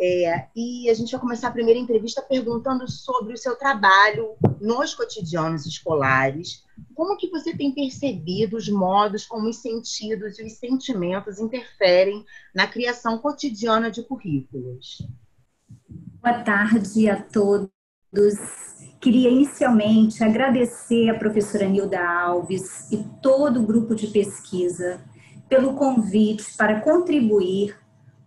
É, 0.00 0.46
e 0.54 0.88
a 0.88 0.94
gente 0.94 1.10
vai 1.10 1.20
começar 1.20 1.48
a 1.48 1.52
primeira 1.52 1.78
entrevista 1.78 2.22
perguntando 2.22 2.88
sobre 2.88 3.34
o 3.34 3.36
seu 3.36 3.56
trabalho 3.56 4.36
nos 4.60 4.94
cotidianos 4.94 5.66
escolares. 5.66 6.64
Como 6.94 7.16
que 7.16 7.28
você 7.28 7.56
tem 7.56 7.74
percebido 7.74 8.56
os 8.56 8.68
modos 8.68 9.26
como 9.26 9.48
os 9.48 9.56
sentidos 9.56 10.38
e 10.38 10.44
os 10.44 10.52
sentimentos 10.52 11.40
interferem 11.40 12.24
na 12.54 12.68
criação 12.68 13.18
cotidiana 13.18 13.90
de 13.90 14.04
currículos? 14.04 15.02
Boa 16.22 16.44
tarde 16.44 17.10
a 17.10 17.20
todos. 17.20 17.70
Queria 19.00 19.30
inicialmente 19.30 20.22
agradecer 20.22 21.08
a 21.08 21.18
professora 21.18 21.66
Nilda 21.66 22.00
Alves 22.00 22.90
e 22.92 23.04
todo 23.20 23.60
o 23.60 23.66
grupo 23.66 23.96
de 23.96 24.06
pesquisa 24.08 25.04
pelo 25.48 25.74
convite 25.74 26.56
para 26.56 26.80
contribuir 26.80 27.76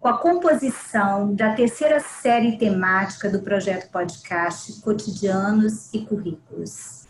com 0.02 0.08
a 0.08 0.18
composição 0.18 1.32
da 1.36 1.54
terceira 1.54 2.00
série 2.00 2.58
temática 2.58 3.30
do 3.30 3.40
projeto 3.40 3.92
podcast 3.92 4.82
Cotidianos 4.82 5.94
e 5.94 6.00
Currículos. 6.00 7.06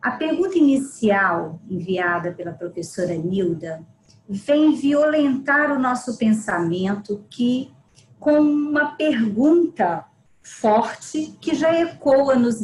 A 0.00 0.12
pergunta 0.12 0.56
inicial, 0.56 1.60
enviada 1.68 2.30
pela 2.30 2.52
professora 2.52 3.16
Nilda, 3.16 3.84
vem 4.28 4.76
violentar 4.76 5.72
o 5.72 5.80
nosso 5.80 6.16
pensamento 6.16 7.24
que, 7.28 7.72
com 8.20 8.38
uma 8.38 8.94
pergunta 8.94 10.04
forte 10.40 11.36
que 11.40 11.56
já 11.56 11.74
ecoa 11.74 12.36
nos, 12.36 12.60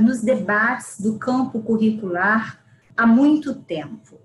nos 0.00 0.22
debates 0.22 0.98
do 0.98 1.20
campo 1.20 1.62
curricular 1.62 2.60
há 2.96 3.06
muito 3.06 3.54
tempo. 3.54 4.18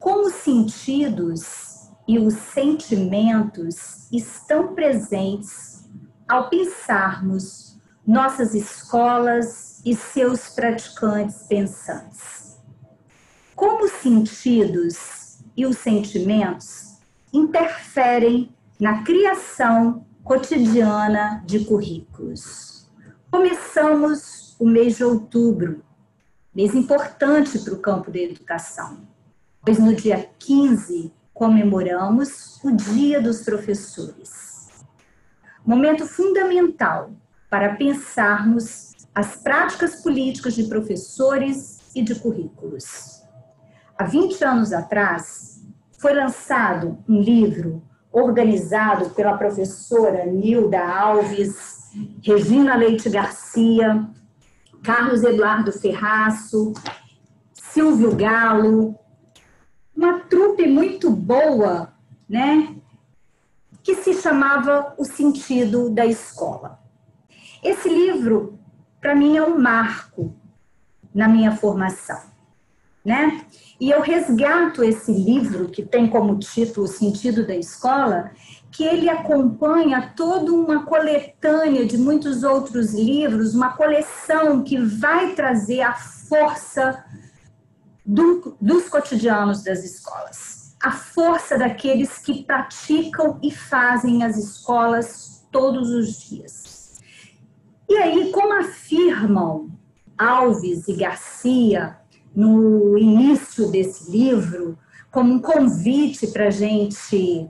Como 0.00 0.30
sentidos 0.30 1.71
e 2.12 2.18
os 2.18 2.34
sentimentos 2.34 4.06
estão 4.12 4.74
presentes 4.74 5.88
ao 6.28 6.50
pensarmos 6.50 7.80
nossas 8.06 8.54
escolas 8.54 9.80
e 9.82 9.96
seus 9.96 10.50
praticantes 10.50 11.46
pensantes. 11.48 12.60
Como 13.56 13.86
os 13.86 13.92
sentidos 13.92 15.38
e 15.56 15.64
os 15.64 15.78
sentimentos 15.78 16.98
interferem 17.32 18.54
na 18.78 19.02
criação 19.04 20.04
cotidiana 20.22 21.42
de 21.46 21.64
currículos. 21.64 22.90
Começamos 23.30 24.54
o 24.60 24.66
mês 24.66 24.98
de 24.98 25.04
outubro, 25.04 25.82
mês 26.54 26.74
importante 26.74 27.58
para 27.60 27.72
o 27.72 27.78
campo 27.78 28.10
da 28.10 28.18
educação, 28.18 29.08
pois 29.64 29.78
no 29.78 29.94
dia 29.94 30.28
15 30.38 31.21
comemoramos 31.34 32.62
o 32.62 32.70
Dia 32.72 33.20
dos 33.20 33.42
Professores. 33.42 34.68
Momento 35.64 36.06
fundamental 36.06 37.10
para 37.48 37.76
pensarmos 37.76 38.92
as 39.14 39.36
práticas 39.36 40.02
políticas 40.02 40.54
de 40.54 40.64
professores 40.64 41.80
e 41.94 42.02
de 42.02 42.14
currículos. 42.14 43.22
Há 43.96 44.04
20 44.04 44.42
anos 44.44 44.72
atrás, 44.72 45.62
foi 45.98 46.14
lançado 46.14 46.98
um 47.08 47.20
livro 47.20 47.82
organizado 48.10 49.10
pela 49.10 49.36
professora 49.36 50.26
Nilda 50.26 50.80
Alves, 50.84 51.90
Regina 52.22 52.74
Leite 52.76 53.08
Garcia, 53.08 54.08
Carlos 54.82 55.22
Eduardo 55.22 55.72
Ferraço, 55.72 56.72
Silvio 57.52 58.14
Galo, 58.16 58.98
uma 59.94 60.20
trupe 60.20 60.66
muito 60.66 61.10
boa, 61.10 61.92
né? 62.28 62.74
Que 63.82 63.94
se 63.96 64.14
chamava 64.14 64.94
O 64.98 65.04
Sentido 65.04 65.90
da 65.90 66.06
Escola. 66.06 66.80
Esse 67.62 67.88
livro, 67.88 68.58
para 69.00 69.14
mim, 69.14 69.36
é 69.36 69.42
um 69.42 69.58
marco 69.58 70.34
na 71.14 71.28
minha 71.28 71.52
formação, 71.56 72.20
né? 73.04 73.44
E 73.78 73.90
eu 73.90 74.00
resgato 74.00 74.82
esse 74.82 75.12
livro, 75.12 75.68
que 75.68 75.82
tem 75.82 76.08
como 76.08 76.38
título 76.38 76.86
O 76.86 76.88
Sentido 76.88 77.46
da 77.46 77.54
Escola, 77.54 78.30
que 78.70 78.84
ele 78.84 79.08
acompanha 79.08 80.12
toda 80.16 80.52
uma 80.52 80.84
coletânea 80.84 81.84
de 81.84 81.98
muitos 81.98 82.42
outros 82.42 82.94
livros, 82.94 83.54
uma 83.54 83.76
coleção 83.76 84.62
que 84.62 84.78
vai 84.78 85.34
trazer 85.34 85.82
a 85.82 85.92
força 85.94 87.04
do, 88.04 88.56
dos 88.60 88.88
cotidianos 88.88 89.62
das 89.62 89.84
escolas. 89.84 90.76
A 90.82 90.90
força 90.90 91.56
daqueles 91.56 92.18
que 92.18 92.42
praticam 92.44 93.38
e 93.42 93.50
fazem 93.50 94.24
as 94.24 94.36
escolas 94.36 95.46
todos 95.50 95.90
os 95.90 96.20
dias. 96.20 97.00
E 97.88 97.96
aí, 97.96 98.32
como 98.32 98.58
afirmam 98.58 99.70
Alves 100.18 100.88
e 100.88 100.94
Garcia, 100.94 101.98
no 102.34 102.96
início 102.96 103.70
desse 103.70 104.10
livro, 104.10 104.78
como 105.10 105.34
um 105.34 105.38
convite 105.40 106.26
para 106.28 106.46
a 106.46 106.50
gente 106.50 107.48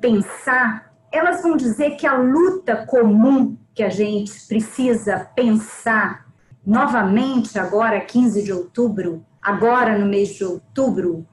pensar, 0.00 0.92
elas 1.12 1.42
vão 1.42 1.56
dizer 1.56 1.92
que 1.92 2.06
a 2.06 2.18
luta 2.18 2.84
comum 2.86 3.56
que 3.72 3.82
a 3.82 3.88
gente 3.88 4.46
precisa 4.46 5.30
pensar 5.36 6.26
novamente, 6.66 7.58
agora, 7.58 8.00
15 8.00 8.42
de 8.42 8.52
outubro, 8.52 9.24
agora 9.44 9.98
no 9.98 10.06
mês 10.06 10.30
de 10.30 10.44
outubro, 10.44 11.26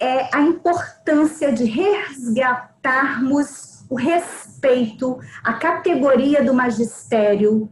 é 0.00 0.34
a 0.34 0.40
importância 0.40 1.52
de 1.52 1.64
resgatarmos 1.64 3.84
o 3.88 3.94
respeito 3.94 5.20
à 5.44 5.52
categoria 5.52 6.42
do 6.42 6.52
magistério 6.54 7.70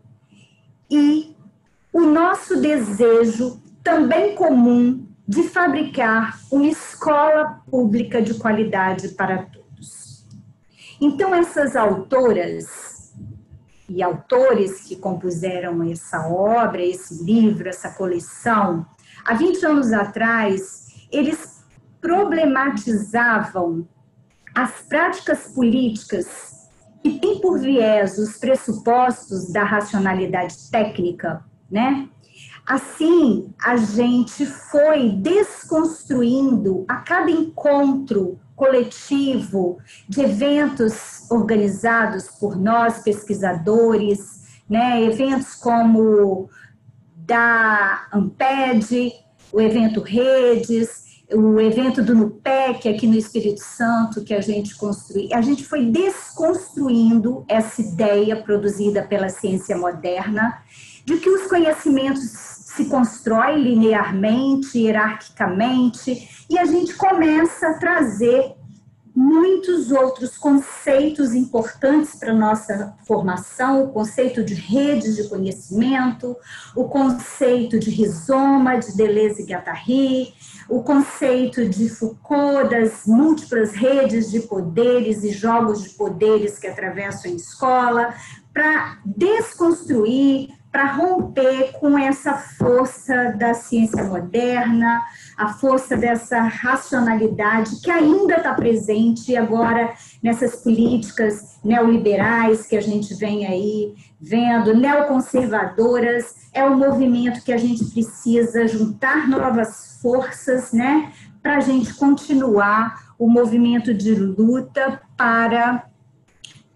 e 0.90 1.34
o 1.92 2.02
nosso 2.02 2.60
desejo 2.60 3.60
também 3.82 4.34
comum 4.34 5.06
de 5.26 5.44
fabricar 5.44 6.38
uma 6.50 6.66
escola 6.66 7.62
pública 7.70 8.20
de 8.20 8.34
qualidade 8.34 9.08
para 9.10 9.44
todos. 9.44 10.26
Então, 11.00 11.34
essas 11.34 11.74
autoras 11.74 13.14
e 13.88 14.02
autores 14.02 14.82
que 14.82 14.96
compuseram 14.96 15.82
essa 15.90 16.28
obra, 16.28 16.82
esse 16.82 17.24
livro, 17.24 17.68
essa 17.68 17.90
coleção, 17.90 18.84
há 19.24 19.34
20 19.34 19.64
anos 19.66 19.92
atrás, 19.92 21.06
eles 21.10 21.64
problematizavam 22.00 23.86
as 24.54 24.82
práticas 24.82 25.52
políticas 25.54 26.68
que 27.02 27.18
têm 27.18 27.40
por 27.40 27.58
viés 27.58 28.18
os 28.18 28.36
pressupostos 28.36 29.52
da 29.52 29.64
racionalidade 29.64 30.70
técnica, 30.70 31.44
né? 31.70 32.08
Assim, 32.66 33.52
a 33.64 33.76
gente 33.76 34.44
foi 34.46 35.10
desconstruindo 35.10 36.84
a 36.88 36.96
cada 36.96 37.30
encontro 37.30 38.38
coletivo 38.54 39.78
de 40.08 40.20
eventos 40.20 41.30
organizados 41.30 42.28
por 42.28 42.56
nós 42.56 43.02
pesquisadores, 43.02 44.60
né? 44.68 45.02
Eventos 45.02 45.54
como 45.54 46.50
da 47.30 48.08
Amped, 48.12 49.12
o 49.52 49.60
evento 49.60 50.00
Redes, 50.00 51.22
o 51.32 51.60
evento 51.60 52.02
do 52.02 52.12
NUPEC 52.12 52.88
aqui 52.88 53.06
no 53.06 53.14
Espírito 53.14 53.60
Santo 53.60 54.24
que 54.24 54.34
a 54.34 54.40
gente 54.40 54.74
construiu, 54.74 55.28
a 55.32 55.40
gente 55.40 55.64
foi 55.64 55.86
desconstruindo 55.86 57.44
essa 57.48 57.80
ideia 57.80 58.34
produzida 58.34 59.04
pela 59.04 59.28
ciência 59.28 59.78
moderna 59.78 60.60
de 61.04 61.18
que 61.18 61.30
os 61.30 61.46
conhecimentos 61.46 62.20
se 62.20 62.86
constroem 62.86 63.62
linearmente, 63.62 64.78
hierarquicamente, 64.78 66.46
e 66.50 66.58
a 66.58 66.64
gente 66.64 66.94
começa 66.94 67.68
a 67.68 67.74
trazer 67.74 68.56
muitos 69.14 69.90
outros 69.90 70.38
conceitos 70.38 71.34
importantes 71.34 72.14
para 72.14 72.32
nossa 72.32 72.94
formação, 73.06 73.84
o 73.84 73.88
conceito 73.92 74.44
de 74.44 74.54
redes 74.54 75.16
de 75.16 75.28
conhecimento, 75.28 76.36
o 76.74 76.84
conceito 76.84 77.78
de 77.78 77.90
rizoma, 77.90 78.78
de 78.78 78.96
Deleuze 78.96 79.42
e 79.42 79.46
Guattari, 79.46 80.34
o 80.68 80.82
conceito 80.82 81.68
de 81.68 81.88
Foucault 81.88 82.70
das 82.70 83.06
múltiplas 83.06 83.72
redes 83.72 84.30
de 84.30 84.40
poderes 84.40 85.24
e 85.24 85.32
jogos 85.32 85.82
de 85.82 85.90
poderes 85.90 86.58
que 86.58 86.66
atravessam 86.66 87.32
a 87.32 87.34
escola, 87.34 88.14
para 88.52 88.98
desconstruir 89.04 90.60
para 90.70 90.92
romper 90.92 91.72
com 91.80 91.98
essa 91.98 92.34
força 92.34 93.34
da 93.36 93.54
ciência 93.54 94.04
moderna, 94.04 95.02
a 95.40 95.54
força 95.54 95.96
dessa 95.96 96.38
racionalidade 96.42 97.80
que 97.80 97.90
ainda 97.90 98.36
está 98.36 98.52
presente 98.52 99.34
agora 99.34 99.94
nessas 100.22 100.56
políticas 100.56 101.58
neoliberais 101.64 102.66
que 102.66 102.76
a 102.76 102.80
gente 102.82 103.14
vem 103.14 103.46
aí 103.46 103.94
vendo, 104.20 104.76
neoconservadoras, 104.76 106.50
é 106.52 106.62
um 106.62 106.76
movimento 106.76 107.42
que 107.42 107.54
a 107.54 107.56
gente 107.56 107.86
precisa 107.86 108.68
juntar 108.68 109.26
novas 109.30 109.98
forças, 110.02 110.72
né, 110.72 111.10
para 111.42 111.56
a 111.56 111.60
gente 111.60 111.94
continuar 111.94 113.14
o 113.18 113.26
movimento 113.26 113.94
de 113.94 114.14
luta 114.14 115.00
para 115.16 115.86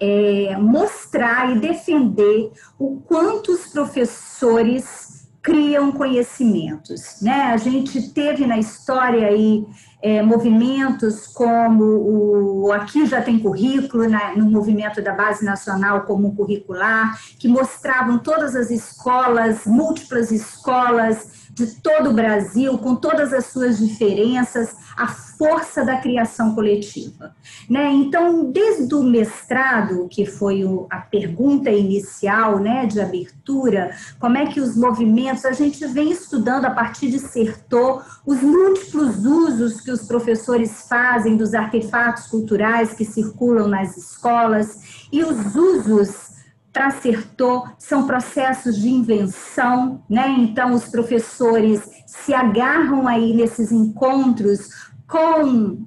é, 0.01 0.57
mostrar 0.57 1.55
e 1.55 1.59
defender 1.59 2.51
o 2.79 2.99
quanto 3.03 3.53
os 3.53 3.67
professores 3.67 5.14
criam 5.45 5.93
conhecimentos. 5.93 7.21
Né? 7.21 7.53
A 7.53 7.59
gente 7.59 8.01
teve 8.15 8.47
na 8.47 8.59
história 8.59 9.29
aí 9.29 9.63
é, 10.03 10.23
movimentos 10.23 11.27
como 11.27 11.85
o 11.85 12.73
Aqui 12.73 13.05
Já 13.05 13.21
Tem 13.21 13.39
Currículo, 13.39 14.09
né, 14.09 14.33
no 14.37 14.47
movimento 14.47 15.03
da 15.03 15.13
Base 15.13 15.45
Nacional 15.45 16.03
Comum 16.03 16.35
Curricular, 16.35 17.19
que 17.39 17.47
mostravam 17.47 18.19
todas 18.19 18.57
as 18.57 18.71
escolas, 18.71 19.67
múltiplas 19.67 20.31
escolas, 20.31 21.44
de 21.55 21.67
todo 21.81 22.11
o 22.11 22.13
Brasil, 22.13 22.77
com 22.79 22.97
todas 22.97 23.33
as 23.33 23.47
suas 23.47 23.79
diferenças, 23.79 24.75
a 24.97 25.07
força 25.07 25.85
da 25.85 25.99
criação 25.99 26.55
coletiva. 26.55 27.35
Né? 27.71 27.93
Então, 27.93 28.51
desde 28.51 28.93
o 28.95 29.05
mestrado, 29.05 30.09
que 30.09 30.27
foi 30.27 30.65
o, 30.65 30.87
a 30.91 30.99
pergunta 30.99 31.71
inicial 31.71 32.59
né, 32.59 32.87
de 32.87 33.01
abertura, 33.01 33.93
como 34.19 34.37
é 34.37 34.47
que 34.47 34.61
os 34.61 34.77
movimentos, 34.77 35.45
a 35.45 35.53
gente 35.53 35.87
vem 35.87 36.11
estudando 36.11 36.65
a 36.65 36.71
partir 36.71 37.09
de 37.09 37.21
Sertor 37.21 38.05
os 38.27 38.43
múltiplos 38.43 39.25
usos 39.25 39.81
que 39.81 39.93
os 39.93 40.03
professores 40.03 40.87
fazem 40.89 41.37
dos 41.37 41.55
artefatos 41.55 42.27
culturais 42.27 42.93
que 42.93 43.05
circulam 43.05 43.69
nas 43.69 43.97
escolas 43.97 45.07
e 45.13 45.23
os 45.23 45.55
usos 45.55 46.34
para 46.75 46.89
acertou 46.89 47.65
são 47.79 48.05
processos 48.05 48.77
de 48.77 48.91
invenção, 48.91 50.03
né? 50.11 50.29
Então 50.41 50.75
os 50.75 50.87
professores 50.89 51.89
se 52.05 52.35
agarram 52.35 53.07
aí 53.07 53.33
nesses 53.33 53.71
encontros 53.71 54.69
com 55.07 55.79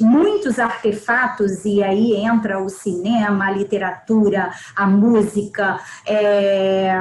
muitos 0.00 0.58
artefatos 0.58 1.64
e 1.64 1.82
aí 1.82 2.16
entra 2.16 2.60
o 2.60 2.68
cinema, 2.68 3.46
a 3.46 3.50
literatura, 3.50 4.50
a 4.74 4.86
música, 4.86 5.78
é, 6.04 6.92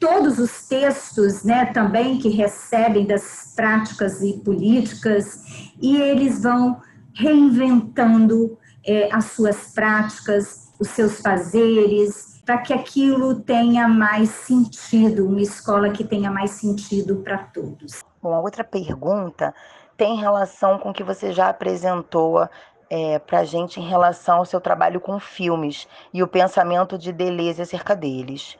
todos 0.00 0.38
os 0.38 0.66
textos, 0.66 1.44
né? 1.44 1.66
Também 1.66 2.18
que 2.18 2.30
recebem 2.30 3.04
das 3.04 3.52
práticas 3.54 4.22
e 4.22 4.40
políticas 4.42 5.74
e 5.80 5.96
eles 6.00 6.42
vão 6.42 6.80
reinventando 7.14 8.56
é, 8.86 9.10
as 9.12 9.26
suas 9.26 9.74
práticas, 9.74 10.72
os 10.80 10.88
seus 10.88 11.20
fazeres, 11.20 12.31
para 12.44 12.58
que 12.58 12.72
aquilo 12.72 13.40
tenha 13.40 13.86
mais 13.88 14.30
sentido, 14.30 15.26
uma 15.26 15.40
escola 15.40 15.90
que 15.90 16.04
tenha 16.04 16.30
mais 16.30 16.52
sentido 16.52 17.16
para 17.16 17.38
todos. 17.38 18.02
Bom, 18.20 18.34
a 18.34 18.40
outra 18.40 18.64
pergunta 18.64 19.54
tem 19.96 20.16
relação 20.16 20.78
com 20.78 20.90
o 20.90 20.92
que 20.92 21.04
você 21.04 21.32
já 21.32 21.48
apresentou 21.48 22.48
é, 22.90 23.18
para 23.18 23.40
a 23.40 23.44
gente 23.44 23.80
em 23.80 23.88
relação 23.88 24.38
ao 24.38 24.44
seu 24.44 24.60
trabalho 24.60 25.00
com 25.00 25.18
filmes 25.18 25.88
e 26.12 26.22
o 26.22 26.28
pensamento 26.28 26.98
de 26.98 27.12
Deleuze 27.12 27.62
acerca 27.62 27.94
deles. 27.94 28.58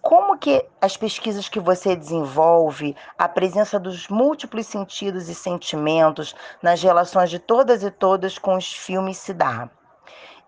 Como 0.00 0.38
que 0.38 0.64
as 0.80 0.96
pesquisas 0.96 1.48
que 1.48 1.58
você 1.58 1.96
desenvolve, 1.96 2.94
a 3.18 3.28
presença 3.28 3.76
dos 3.76 4.06
múltiplos 4.06 4.66
sentidos 4.66 5.28
e 5.28 5.34
sentimentos 5.34 6.32
nas 6.62 6.80
relações 6.80 7.28
de 7.28 7.40
todas 7.40 7.82
e 7.82 7.90
todas 7.90 8.38
com 8.38 8.54
os 8.54 8.72
filmes 8.72 9.18
se 9.18 9.34
dá? 9.34 9.68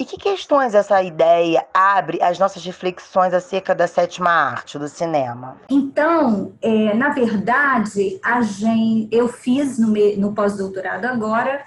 E 0.00 0.04
que 0.04 0.16
questões 0.16 0.76
essa 0.76 1.02
ideia 1.02 1.66
abre 1.74 2.22
às 2.22 2.38
nossas 2.38 2.64
reflexões 2.64 3.34
acerca 3.34 3.74
da 3.74 3.88
sétima 3.88 4.30
arte 4.30 4.78
do 4.78 4.86
cinema? 4.86 5.56
Então, 5.68 6.52
é, 6.62 6.94
na 6.94 7.08
verdade, 7.08 8.20
a 8.22 8.40
gente, 8.42 9.08
eu 9.10 9.26
fiz 9.26 9.76
no, 9.76 9.92
no 10.16 10.32
pós-doutorado 10.32 11.04
agora 11.06 11.64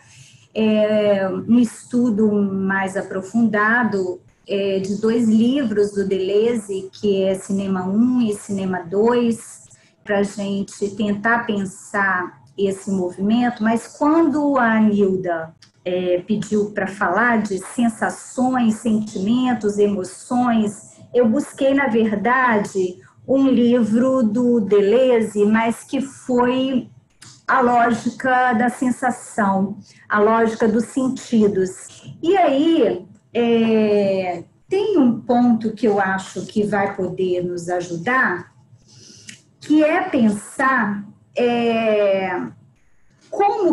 é, 0.56 1.28
um 1.28 1.60
estudo 1.60 2.32
mais 2.32 2.96
aprofundado 2.96 4.22
é, 4.48 4.80
de 4.80 4.96
dois 5.02 5.28
livros 5.28 5.92
do 5.92 6.08
Deleuze, 6.08 6.90
que 6.94 7.24
é 7.24 7.36
Cinema 7.36 7.86
1 7.86 8.22
e 8.22 8.34
Cinema 8.34 8.80
2, 8.80 9.68
para 10.06 10.20
a 10.20 10.24
gente 10.24 10.90
tentar 10.96 11.46
pensar 11.46 12.42
esse 12.58 12.92
movimento, 12.92 13.62
mas 13.62 13.88
quando 13.88 14.58
a 14.58 14.80
Nilda 14.80 15.54
é, 15.84 16.24
pediu 16.28 16.72
para 16.72 16.88
falar 16.88 17.42
de 17.42 17.58
sensações, 17.58 18.76
sentimentos, 18.76 19.78
emoções. 19.78 20.98
Eu 21.14 21.28
busquei, 21.28 21.74
na 21.74 21.88
verdade, 21.88 23.00
um 23.28 23.48
livro 23.48 24.24
do 24.24 24.60
Deleuze, 24.60 25.46
mas 25.46 25.84
que 25.84 26.02
foi 26.02 26.90
a 27.48 27.62
lógica 27.62 28.54
da 28.54 28.70
sensação, 28.70 29.78
a 30.08 30.20
lógica 30.20 30.68
dos 30.68 30.86
sentidos. 30.86 32.16
E 32.22 32.38
aí, 32.38 33.06
é, 33.34 34.44
tem 34.70 34.98
um 34.98 35.20
ponto 35.20 35.74
que 35.74 35.88
eu 35.88 36.00
acho 36.00 36.46
que 36.46 36.64
vai 36.64 36.96
poder 36.96 37.44
nos 37.44 37.68
ajudar, 37.70 38.54
que 39.60 39.84
é 39.84 40.02
pensar 40.02 41.06
é, 41.36 42.52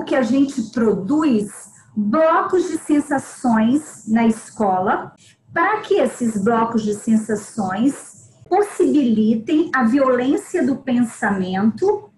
que 0.08 0.14
a 0.14 0.22
gente 0.22 0.62
produz 0.72 1.77
blocos 2.00 2.68
de 2.68 2.78
sensações 2.78 4.04
na 4.06 4.24
escola, 4.24 5.12
para 5.52 5.80
que 5.80 5.94
esses 5.94 6.40
blocos 6.44 6.84
de 6.84 6.94
sensações 6.94 8.30
possibilitem 8.48 9.68
a 9.74 9.82
violência 9.82 10.64
do 10.64 10.76
pensamento 10.76 12.08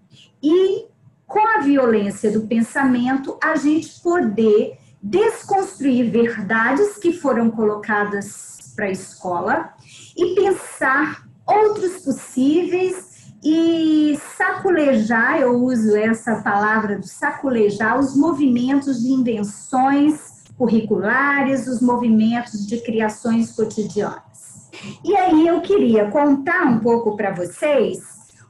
e, 0.43 0.85
com 1.27 1.40
a 1.40 1.61
violência 1.61 2.31
do 2.31 2.43
pensamento, 2.43 3.38
a 3.43 3.57
gente 3.57 4.03
poder 4.03 4.79
desconstruir 5.03 6.11
verdades 6.11 6.99
que 6.99 7.14
foram 7.14 7.51
colocadas 7.51 8.75
para 8.77 8.85
a 8.85 8.90
escola 8.90 9.73
e 10.14 10.35
pensar 10.35 11.27
outros 11.47 12.03
possíveis 12.05 13.19
e 13.42 14.18
saculejar, 14.37 15.40
eu 15.40 15.55
uso 15.64 15.96
essa 15.96 16.42
palavra 16.42 16.98
do 16.98 17.07
saculejar, 17.07 17.98
os 17.98 18.14
movimentos 18.14 19.00
de 19.03 19.09
invenções 19.09 20.44
curriculares, 20.59 21.66
os 21.66 21.81
movimentos 21.81 22.66
de 22.66 22.79
criações 22.83 23.53
cotidianas. 23.53 24.68
E 25.03 25.16
aí 25.16 25.46
eu 25.46 25.62
queria 25.62 26.11
contar 26.11 26.66
um 26.66 26.81
pouco 26.81 27.16
para 27.16 27.35
vocês 27.35 28.00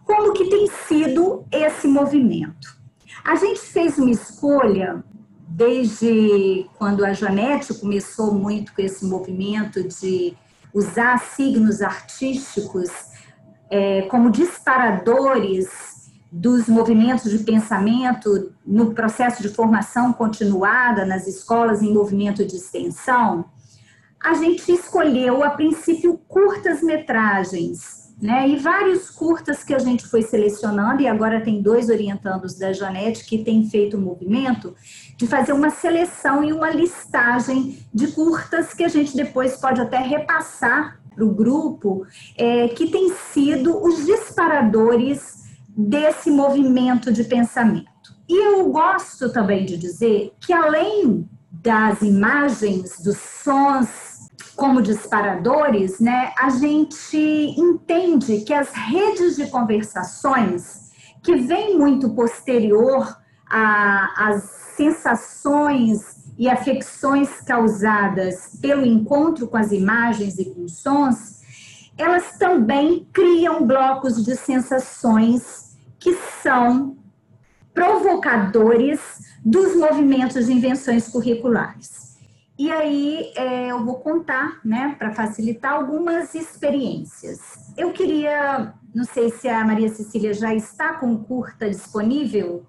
como 0.05 0.33
que 0.33 0.47
tem 0.47 0.67
sido 0.89 1.45
esse 1.53 1.87
movimento. 1.87 2.77
A 3.25 3.37
gente 3.37 3.61
fez 3.61 3.97
uma 3.97 4.11
escolha 4.11 5.05
desde 5.49 6.67
quando 6.79 7.05
a 7.05 7.13
Janete 7.13 7.75
começou 7.75 8.35
muito 8.35 8.75
com 8.75 8.83
esse 8.83 9.05
movimento 9.05 9.87
de 9.87 10.37
usar 10.75 11.19
signos 11.19 11.81
artísticos 11.81 13.10
é, 13.71 14.03
como 14.03 14.31
disparadores 14.31 15.69
dos 16.31 16.69
movimentos 16.69 17.31
de 17.31 17.39
pensamento 17.39 18.53
no 18.65 18.93
processo 18.95 19.43
de 19.43 19.49
formação 19.49 20.13
continuada 20.13 21.05
nas 21.05 21.27
escolas 21.27 21.83
em 21.83 21.93
movimento 21.93 22.45
de 22.45 22.57
extensão, 22.57 23.47
a 24.23 24.35
gente 24.35 24.71
escolheu 24.71 25.43
a 25.43 25.51
princípio 25.51 26.19
curtas 26.29 26.83
metragens, 26.83 28.15
né? 28.21 28.47
E 28.47 28.57
vários 28.57 29.09
curtas 29.09 29.65
que 29.65 29.73
a 29.73 29.79
gente 29.79 30.07
foi 30.07 30.23
selecionando, 30.23 31.01
e 31.01 31.09
agora 31.09 31.41
tem 31.41 31.63
dois 31.63 31.89
orientandos 31.89 32.55
da 32.59 32.71
Janete 32.71 33.25
que 33.25 33.43
têm 33.43 33.67
feito 33.69 33.97
o 33.97 34.01
movimento 34.01 34.77
de 35.17 35.27
fazer 35.27 35.53
uma 35.53 35.71
seleção 35.71 36.45
e 36.45 36.53
uma 36.53 36.71
listagem 36.71 37.79
de 37.93 38.09
curtas 38.09 38.75
que 38.75 38.85
a 38.85 38.89
gente 38.89 39.17
depois 39.17 39.57
pode 39.57 39.81
até 39.81 39.99
repassar 39.99 41.00
para 41.15 41.25
o 41.25 41.35
grupo, 41.35 42.07
é, 42.37 42.69
que 42.69 42.89
tem 42.89 43.11
sido 43.33 43.83
os 43.83 44.05
disparadores 44.07 45.41
desse 45.69 46.31
movimento 46.31 47.13
de 47.13 47.25
pensamento. 47.25 47.91
E 48.29 48.47
eu 48.47 48.71
gosto 48.71 49.33
também 49.33 49.65
de 49.65 49.77
dizer 49.77 50.33
que, 50.41 50.53
além 50.53 51.29
das 51.51 52.01
imagens, 52.01 53.01
dos 53.01 53.19
sons 53.19 54.29
como 54.55 54.83
disparadores, 54.83 56.01
né, 56.01 56.33
a 56.39 56.51
gente 56.51 57.17
entende 57.17 58.43
que 58.43 58.53
as 58.53 58.71
redes 58.73 59.37
de 59.37 59.47
conversações, 59.49 60.91
que 61.23 61.37
vem 61.37 61.79
muito 61.79 62.11
posterior 62.11 63.17
às 63.49 64.43
sensações 64.77 66.20
e 66.41 66.49
afecções 66.49 67.43
causadas 67.43 68.59
pelo 68.63 68.87
encontro 68.87 69.47
com 69.47 69.59
as 69.59 69.73
imagens 69.73 70.39
e 70.39 70.47
com 70.47 70.67
sons, 70.67 71.43
elas 71.99 72.39
também 72.39 73.07
criam 73.13 73.67
blocos 73.67 74.25
de 74.25 74.35
sensações 74.35 75.77
que 75.99 76.15
são 76.43 76.97
provocadores 77.75 79.01
dos 79.45 79.77
movimentos 79.77 80.47
de 80.47 80.55
invenções 80.55 81.09
curriculares. 81.09 82.19
E 82.59 82.71
aí 82.71 83.33
é, 83.37 83.71
eu 83.71 83.85
vou 83.85 83.97
contar, 83.97 84.61
né, 84.65 84.97
para 84.99 85.13
facilitar 85.13 85.75
algumas 85.75 86.35
experiências. 86.35 87.39
Eu 87.77 87.93
queria, 87.93 88.73
não 88.95 89.05
sei 89.05 89.31
se 89.31 89.47
a 89.47 89.63
Maria 89.63 89.91
Cecília 89.91 90.33
já 90.33 90.55
está 90.55 90.95
com 90.95 91.19
curta 91.19 91.69
disponível, 91.69 92.65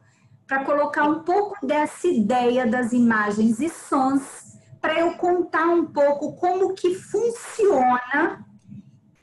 para 0.52 0.66
colocar 0.66 1.06
um 1.06 1.20
pouco 1.20 1.66
dessa 1.66 2.10
ideia 2.10 2.68
das 2.68 2.92
imagens 2.92 3.62
e 3.62 3.70
sons, 3.70 4.58
para 4.82 5.00
eu 5.00 5.14
contar 5.14 5.68
um 5.68 5.86
pouco 5.86 6.34
como 6.34 6.74
que 6.74 6.94
funciona 6.94 8.46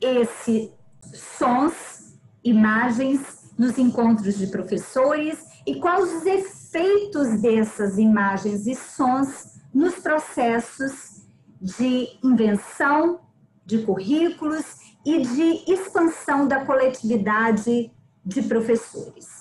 esse 0.01 0.73
sons, 1.13 2.17
imagens 2.43 3.53
nos 3.59 3.77
encontros 3.77 4.39
de 4.39 4.47
professores 4.47 5.37
e 5.67 5.75
quais 5.75 6.11
os 6.11 6.25
efeitos 6.25 7.39
dessas 7.39 7.99
imagens 7.99 8.65
e 8.65 8.73
sons 8.73 9.59
nos 9.71 9.99
processos 9.99 11.27
de 11.61 12.07
invenção 12.23 13.19
de 13.67 13.83
currículos 13.83 14.65
e 15.05 15.21
de 15.21 15.71
expansão 15.71 16.47
da 16.47 16.65
coletividade 16.65 17.91
de 18.25 18.41
professores. 18.41 19.38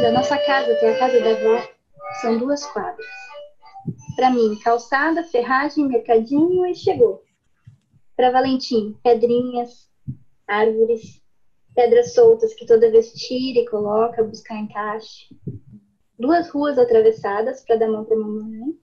Da 0.00 0.10
nossa 0.10 0.38
casa 0.38 0.72
até 0.72 0.90
a 0.90 0.98
casa 0.98 1.20
da 1.20 1.30
avó 1.32 1.68
são 2.20 2.38
duas 2.38 2.64
quadras. 2.72 3.06
Para 4.16 4.30
mim, 4.30 4.58
calçada, 4.62 5.22
ferragem, 5.22 5.86
mercadinho 5.86 6.66
e 6.66 6.74
chegou. 6.74 7.20
Para 8.16 8.30
Valentim, 8.30 8.94
pedrinhas, 9.02 9.88
árvores, 10.46 11.20
pedras 11.74 12.14
soltas 12.14 12.54
que 12.54 12.64
toda 12.64 12.90
vez 12.90 13.12
tira 13.12 13.58
e 13.58 13.66
coloca, 13.66 14.22
buscar 14.22 14.56
encaixe. 14.56 15.28
Duas 16.18 16.48
ruas 16.48 16.78
atravessadas 16.78 17.62
para 17.62 17.76
dar 17.76 17.88
mão 17.88 18.02
para 18.02 18.16
mamãe. 18.16 18.74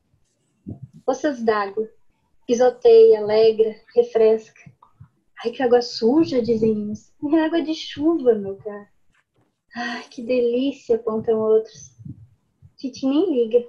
Poças 1.05 1.43
d'água, 1.43 1.89
pisoteia, 2.47 3.19
alegra, 3.19 3.75
refresca. 3.95 4.61
Ai, 5.45 5.51
que 5.51 5.61
água 5.61 5.79
suja, 5.79 6.41
dizem 6.41 6.89
uns. 6.89 7.13
É 7.31 7.45
água 7.45 7.61
de 7.61 7.75
chuva, 7.75 8.33
meu 8.33 8.55
cara. 8.55 8.87
Ai, 9.75 10.03
que 10.09 10.23
delícia, 10.23 10.95
apontam 10.95 11.37
outros. 11.37 11.91
Titi 12.75 13.05
nem 13.05 13.29
liga. 13.29 13.63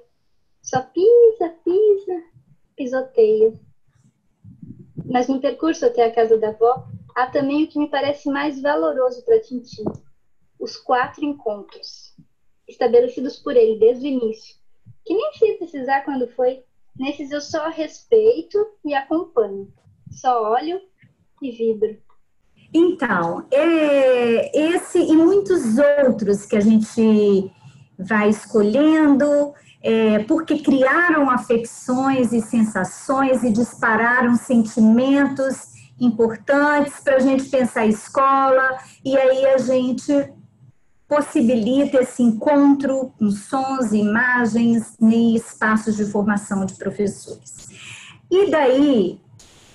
Só 0.62 0.80
pisa, 0.80 1.54
pisa, 1.62 2.22
pisoteia. 2.74 3.52
Mas 5.04 5.28
no 5.28 5.38
percurso 5.38 5.84
até 5.84 6.06
a 6.06 6.10
casa 6.10 6.38
da 6.38 6.48
avó, 6.48 6.82
há 7.14 7.30
também 7.30 7.64
o 7.64 7.68
que 7.68 7.78
me 7.78 7.90
parece 7.90 8.30
mais 8.30 8.58
valoroso 8.58 9.22
para 9.22 9.38
Tintin. 9.38 9.84
Os 10.58 10.78
quatro 10.78 11.26
encontros, 11.26 12.16
estabelecidos 12.66 13.38
por 13.38 13.54
ele 13.54 13.78
desde 13.78 14.06
o 14.06 14.08
início. 14.08 14.56
Que 15.04 15.12
nem 15.12 15.30
sei 15.34 15.58
precisar 15.58 16.00
quando 16.06 16.26
foi. 16.26 16.64
Nesses 16.98 17.30
eu 17.30 17.40
só 17.42 17.68
respeito 17.68 18.66
e 18.82 18.94
acompanho. 18.94 19.70
Só 20.10 20.54
olho 20.54 20.80
vibro. 21.40 21.96
Então, 22.72 23.46
é, 23.50 24.74
esse 24.74 24.98
e 24.98 25.16
muitos 25.16 25.62
outros 26.06 26.44
que 26.44 26.56
a 26.56 26.60
gente 26.60 27.50
vai 27.98 28.28
escolhendo, 28.28 29.54
é, 29.82 30.18
porque 30.24 30.58
criaram 30.58 31.30
afecções 31.30 32.32
e 32.32 32.40
sensações 32.40 33.42
e 33.42 33.50
dispararam 33.50 34.36
sentimentos 34.36 35.74
importantes 35.98 37.00
para 37.00 37.16
a 37.16 37.20
gente 37.20 37.44
pensar 37.44 37.82
a 37.82 37.86
escola, 37.86 38.78
e 39.04 39.16
aí 39.16 39.46
a 39.46 39.58
gente 39.58 40.12
possibilita 41.08 42.02
esse 42.02 42.22
encontro 42.22 43.12
com 43.18 43.30
sons, 43.30 43.92
imagens 43.92 44.96
e 45.00 45.36
espaços 45.36 45.96
de 45.96 46.04
formação 46.04 46.66
de 46.66 46.74
professores. 46.74 47.68
E 48.30 48.50
daí 48.50 49.20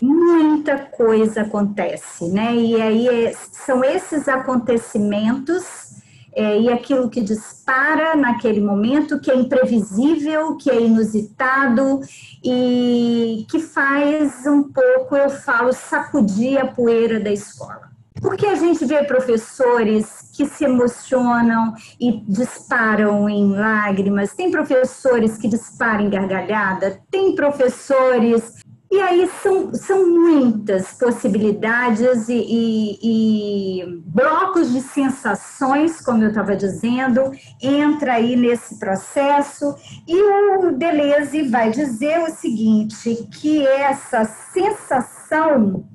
muita 0.02 0.78
coisa 0.78 1.42
acontece, 1.42 2.28
né? 2.30 2.56
E 2.56 2.82
aí 2.82 3.08
é, 3.08 3.34
são 3.52 3.84
esses 3.84 4.28
acontecimentos 4.28 5.92
é, 6.34 6.60
e 6.60 6.70
aquilo 6.70 7.10
que 7.10 7.22
dispara 7.22 8.16
naquele 8.16 8.62
momento, 8.62 9.20
que 9.20 9.30
é 9.30 9.36
imprevisível, 9.36 10.56
que 10.56 10.70
é 10.70 10.82
inusitado 10.82 12.02
e 12.44 13.46
que 13.50 13.60
faz 13.60 14.46
um 14.48 14.64
pouco, 14.64 15.16
eu 15.16 15.30
falo, 15.30 15.74
sacudir 15.74 16.58
a 16.58 16.68
poeira 16.68 17.20
da 17.20 17.32
escola. 17.32 17.92
Porque 18.22 18.46
a 18.46 18.56
gente 18.56 18.86
vê 18.86 19.04
professores 19.04 20.30
que 20.34 20.46
se 20.46 20.64
emocionam 20.64 21.74
e 22.00 22.24
disparam 22.28 23.28
em 23.28 23.52
lágrimas, 23.52 24.34
tem 24.34 24.52
professores 24.52 25.38
que 25.38 25.48
disparam 25.48 26.06
em 26.06 26.10
gargalhada, 26.10 27.02
tem 27.10 27.34
professores 27.34 28.61
e 28.92 29.00
aí 29.00 29.32
são, 29.42 29.74
são 29.74 30.06
muitas 30.06 30.92
possibilidades 30.96 32.28
e, 32.28 32.34
e, 32.34 33.00
e 33.02 34.02
blocos 34.06 34.70
de 34.70 34.82
sensações, 34.82 36.02
como 36.02 36.24
eu 36.24 36.28
estava 36.28 36.58
dizendo, 36.58 37.32
entra 37.62 38.16
aí 38.16 38.36
nesse 38.36 38.78
processo. 38.78 39.74
E 40.06 40.22
o 40.22 40.72
Deleuze 40.74 41.44
vai 41.44 41.72
dizer 41.72 42.20
o 42.20 42.32
seguinte, 42.32 43.30
que 43.40 43.66
essa 43.66 44.26
sensação, 44.26 45.86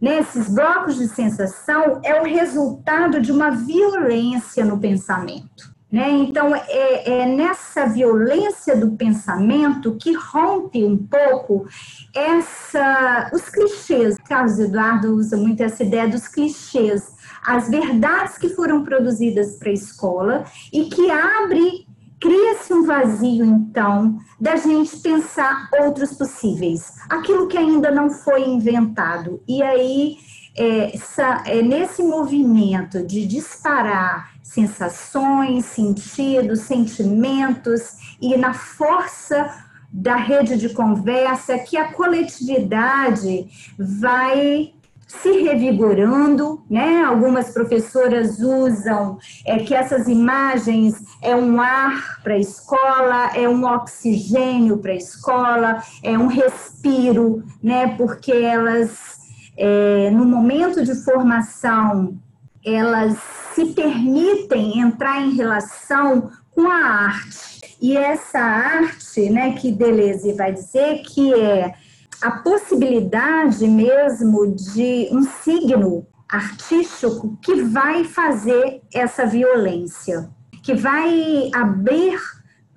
nesses 0.00 0.48
blocos 0.48 0.96
de 0.96 1.06
sensação, 1.06 2.00
é 2.02 2.18
o 2.18 2.24
resultado 2.24 3.20
de 3.20 3.30
uma 3.30 3.50
violência 3.50 4.64
no 4.64 4.80
pensamento. 4.80 5.77
Né? 5.90 6.10
Então, 6.10 6.54
é, 6.54 7.22
é, 7.22 7.26
nessa 7.26 7.86
violência 7.86 8.76
do 8.76 8.90
pensamento 8.90 9.96
que 9.96 10.12
rompe 10.12 10.84
um 10.84 10.98
pouco 10.98 11.66
essa, 12.14 13.30
os 13.32 13.48
clichês. 13.48 14.16
Carlos 14.28 14.58
Eduardo 14.58 15.14
usa 15.14 15.36
muito 15.36 15.62
essa 15.62 15.82
ideia 15.82 16.06
dos 16.06 16.28
clichês, 16.28 17.10
as 17.42 17.70
verdades 17.70 18.36
que 18.36 18.50
foram 18.50 18.84
produzidas 18.84 19.56
para 19.56 19.70
a 19.70 19.74
escola 19.74 20.44
e 20.70 20.84
que 20.90 21.10
abre, 21.10 21.86
cria-se 22.20 22.74
um 22.74 22.84
vazio, 22.84 23.46
então, 23.46 24.18
da 24.38 24.56
gente 24.56 24.98
pensar 24.98 25.70
outros 25.80 26.12
possíveis, 26.12 26.92
aquilo 27.08 27.48
que 27.48 27.56
ainda 27.56 27.90
não 27.90 28.10
foi 28.10 28.46
inventado. 28.46 29.42
E 29.48 29.62
aí, 29.62 30.18
essa, 30.58 31.42
é 31.46 31.62
nesse 31.62 32.02
movimento 32.02 33.06
de 33.06 33.26
disparar 33.26 34.32
sensações, 34.42 35.66
sentidos, 35.66 36.60
sentimentos 36.60 38.16
e 38.20 38.36
na 38.36 38.52
força 38.54 39.64
da 39.90 40.16
rede 40.16 40.56
de 40.56 40.70
conversa 40.70 41.58
que 41.58 41.76
a 41.76 41.92
coletividade 41.92 43.48
vai 43.78 44.72
se 45.08 45.30
revigorando, 45.40 46.62
né? 46.68 47.02
Algumas 47.02 47.50
professoras 47.50 48.40
usam 48.40 49.18
é, 49.46 49.58
que 49.58 49.74
essas 49.74 50.06
imagens 50.06 51.02
é 51.22 51.34
um 51.34 51.58
ar 51.60 52.20
para 52.22 52.34
a 52.34 52.38
escola, 52.38 53.30
é 53.34 53.48
um 53.48 53.64
oxigênio 53.64 54.76
para 54.76 54.92
a 54.92 54.96
escola, 54.96 55.82
é 56.02 56.16
um 56.18 56.26
respiro, 56.26 57.42
né? 57.62 57.96
Porque 57.96 58.32
elas, 58.32 59.17
é, 59.58 60.08
no 60.10 60.24
momento 60.24 60.84
de 60.84 60.94
formação, 60.94 62.16
elas 62.64 63.18
se 63.54 63.66
permitem 63.66 64.78
entrar 64.80 65.20
em 65.20 65.34
relação 65.34 66.30
com 66.52 66.70
a 66.70 66.76
arte. 66.76 67.76
E 67.80 67.96
essa 67.96 68.38
arte, 68.38 69.28
né, 69.30 69.52
que 69.54 69.72
Deleuze 69.72 70.32
vai 70.32 70.52
dizer 70.52 71.02
que 71.02 71.34
é 71.34 71.74
a 72.22 72.30
possibilidade 72.30 73.66
mesmo 73.66 74.54
de 74.54 75.08
um 75.10 75.22
signo 75.22 76.06
artístico 76.28 77.36
que 77.42 77.62
vai 77.62 78.04
fazer 78.04 78.82
essa 78.92 79.26
violência, 79.26 80.28
que 80.62 80.74
vai 80.74 81.50
abrir 81.54 82.20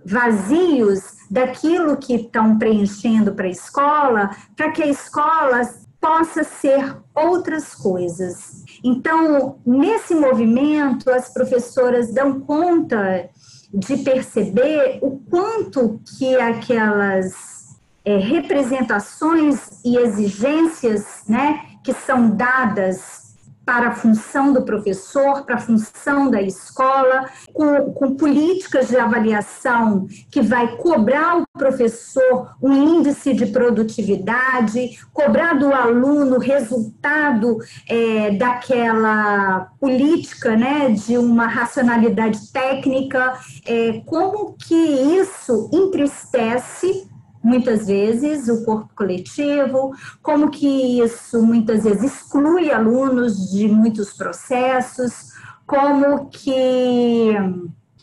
vazios 0.05 1.21
daquilo 1.29 1.97
que 1.97 2.15
estão 2.15 2.57
preenchendo 2.57 3.33
para 3.33 3.45
a 3.45 3.51
escola, 3.51 4.31
para 4.55 4.71
que 4.71 4.81
a 4.81 4.87
escola 4.87 5.61
possa 6.01 6.43
ser 6.43 6.97
outras 7.13 7.75
coisas. 7.75 8.65
Então, 8.83 9.59
nesse 9.65 10.15
movimento, 10.15 11.09
as 11.11 11.31
professoras 11.31 12.11
dão 12.11 12.41
conta 12.41 13.29
de 13.71 13.97
perceber 13.97 14.99
o 15.01 15.19
quanto 15.29 16.01
que 16.17 16.35
aquelas 16.35 17.77
é, 18.03 18.17
representações 18.17 19.79
e 19.85 19.95
exigências 19.95 21.23
né, 21.27 21.61
que 21.83 21.93
são 21.93 22.31
dadas 22.31 23.20
para 23.65 23.89
a 23.89 23.91
função 23.91 24.51
do 24.51 24.63
professor, 24.63 25.45
para 25.45 25.55
a 25.55 25.59
função 25.59 26.29
da 26.29 26.41
escola, 26.41 27.29
com, 27.53 27.93
com, 27.93 28.15
políticas 28.15 28.87
de 28.87 28.97
avaliação 28.97 30.07
que 30.29 30.41
vai 30.41 30.75
cobrar 30.77 31.37
o 31.37 31.45
professor 31.57 32.55
um 32.61 32.73
índice 32.73 33.33
de 33.33 33.45
produtividade, 33.47 34.99
cobrar 35.13 35.53
do 35.53 35.71
aluno 35.73 36.39
resultado 36.39 37.57
é, 37.87 38.31
daquela 38.31 39.71
política, 39.79 40.55
né, 40.55 40.89
de 40.89 41.17
uma 41.17 41.47
racionalidade 41.47 42.51
técnica, 42.51 43.33
é, 43.65 44.01
como 44.05 44.53
que 44.53 44.75
isso 44.75 45.69
entristece 45.71 47.10
muitas 47.43 47.87
vezes 47.87 48.47
o 48.47 48.63
corpo 48.63 48.89
coletivo, 48.95 49.93
como 50.21 50.49
que 50.49 51.01
isso 51.01 51.41
muitas 51.41 51.83
vezes 51.83 52.03
exclui 52.03 52.71
alunos 52.71 53.51
de 53.51 53.67
muitos 53.67 54.13
processos, 54.13 55.31
como 55.65 56.29
que 56.29 57.35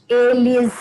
eles 0.09 0.73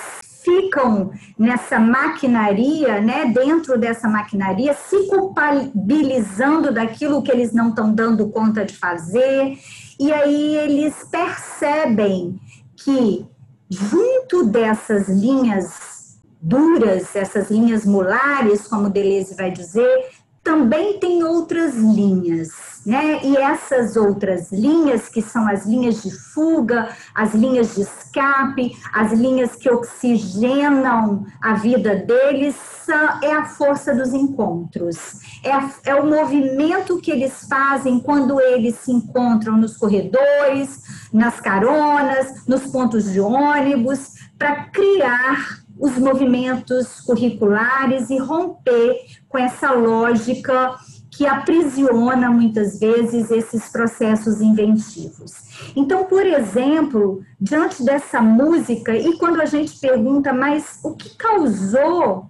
ficam 0.43 1.11
nessa 1.37 1.77
maquinaria, 1.77 3.01
né, 3.01 3.25
dentro 3.25 3.77
dessa 3.77 4.07
maquinaria, 4.07 4.73
se 4.73 5.07
culpabilizando 5.07 6.71
daquilo 6.71 7.21
que 7.21 7.29
eles 7.29 7.51
não 7.51 7.69
estão 7.69 7.93
dando 7.93 8.29
conta 8.29 8.63
de 8.63 8.73
fazer, 8.73 9.57
e 9.99 10.13
aí 10.13 10.55
eles 10.55 10.95
percebem 11.11 12.39
que 12.77 13.25
junto 13.69 14.45
dessas 14.45 15.09
linhas 15.09 15.96
duras, 16.47 17.15
essas 17.15 17.51
linhas 17.51 17.85
molares, 17.85 18.67
como 18.67 18.89
Deleuze 18.89 19.35
vai 19.35 19.51
dizer, 19.51 20.05
também 20.47 20.97
tem 20.97 21.25
outras 21.25 21.75
linhas, 21.75 22.47
né? 22.85 23.19
E 23.21 23.35
essas 23.35 23.97
outras 23.97 24.49
linhas, 24.49 25.09
que 25.09 25.21
são 25.21 25.45
as 25.45 25.65
linhas 25.65 26.01
de 26.01 26.09
fuga, 26.09 26.87
as 27.13 27.33
linhas 27.33 27.75
de 27.75 27.81
escape, 27.81 28.71
as 28.93 29.11
linhas 29.11 29.57
que 29.57 29.69
oxigenam 29.69 31.25
a 31.41 31.55
vida 31.55 31.97
deles, 31.97 32.55
é 33.21 33.33
a 33.33 33.43
força 33.43 33.93
dos 33.93 34.13
encontros. 34.13 35.19
É, 35.43 35.89
é 35.91 35.95
o 35.95 36.07
movimento 36.07 37.01
que 37.01 37.11
eles 37.11 37.45
fazem 37.49 37.99
quando 37.99 38.39
eles 38.39 38.75
se 38.75 38.91
encontram 38.93 39.57
nos 39.57 39.75
corredores, 39.75 40.81
nas 41.11 41.41
caronas, 41.41 42.47
nos 42.47 42.67
pontos 42.67 43.11
de 43.11 43.19
ônibus, 43.19 44.13
para 44.37 44.63
criar 44.69 45.66
os 45.79 45.97
movimentos 45.97 47.01
curriculares 47.01 48.09
e 48.09 48.17
romper 48.17 48.95
com 49.27 49.37
essa 49.37 49.71
lógica 49.71 50.75
que 51.11 51.25
aprisiona 51.25 52.29
muitas 52.29 52.79
vezes 52.79 53.31
esses 53.31 53.69
processos 53.69 54.39
inventivos. 54.39 55.33
Então, 55.75 56.05
por 56.05 56.23
exemplo, 56.23 57.23
diante 57.41 57.83
dessa 57.83 58.21
música, 58.21 58.95
e 58.95 59.17
quando 59.17 59.41
a 59.41 59.45
gente 59.45 59.79
pergunta, 59.79 60.31
mas 60.31 60.79
o 60.83 60.93
que 60.93 61.17
causou 61.17 62.29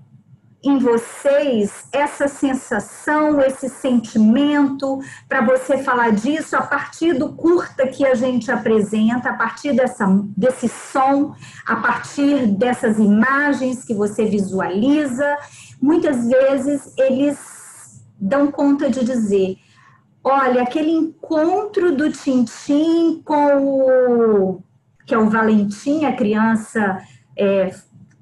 em 0.67 0.79
vocês 0.79 1.87
essa 1.91 2.27
sensação, 2.27 3.39
esse 3.41 3.69
sentimento, 3.69 4.99
para 5.27 5.41
você 5.41 5.77
falar 5.77 6.11
disso 6.11 6.55
a 6.55 6.61
partir 6.61 7.13
do 7.13 7.33
curta 7.33 7.87
que 7.87 8.05
a 8.05 8.13
gente 8.13 8.51
apresenta, 8.51 9.29
a 9.29 9.33
partir 9.33 9.73
dessa, 9.73 10.05
desse 10.35 10.67
som, 10.67 11.33
a 11.65 11.77
partir 11.77 12.47
dessas 12.47 12.99
imagens 12.99 13.85
que 13.85 13.93
você 13.93 14.25
visualiza. 14.25 15.37
Muitas 15.81 16.27
vezes 16.27 16.93
eles 16.97 18.03
dão 18.19 18.51
conta 18.51 18.89
de 18.89 19.03
dizer: 19.05 19.57
olha, 20.23 20.63
aquele 20.63 20.91
encontro 20.91 21.95
do 21.95 22.11
Tintim 22.11 23.21
com 23.23 23.57
o. 23.57 24.63
que 25.05 25.15
é 25.15 25.17
o 25.17 25.29
Valentim, 25.29 26.05
a 26.05 26.13
criança. 26.13 26.97
É, 27.39 27.71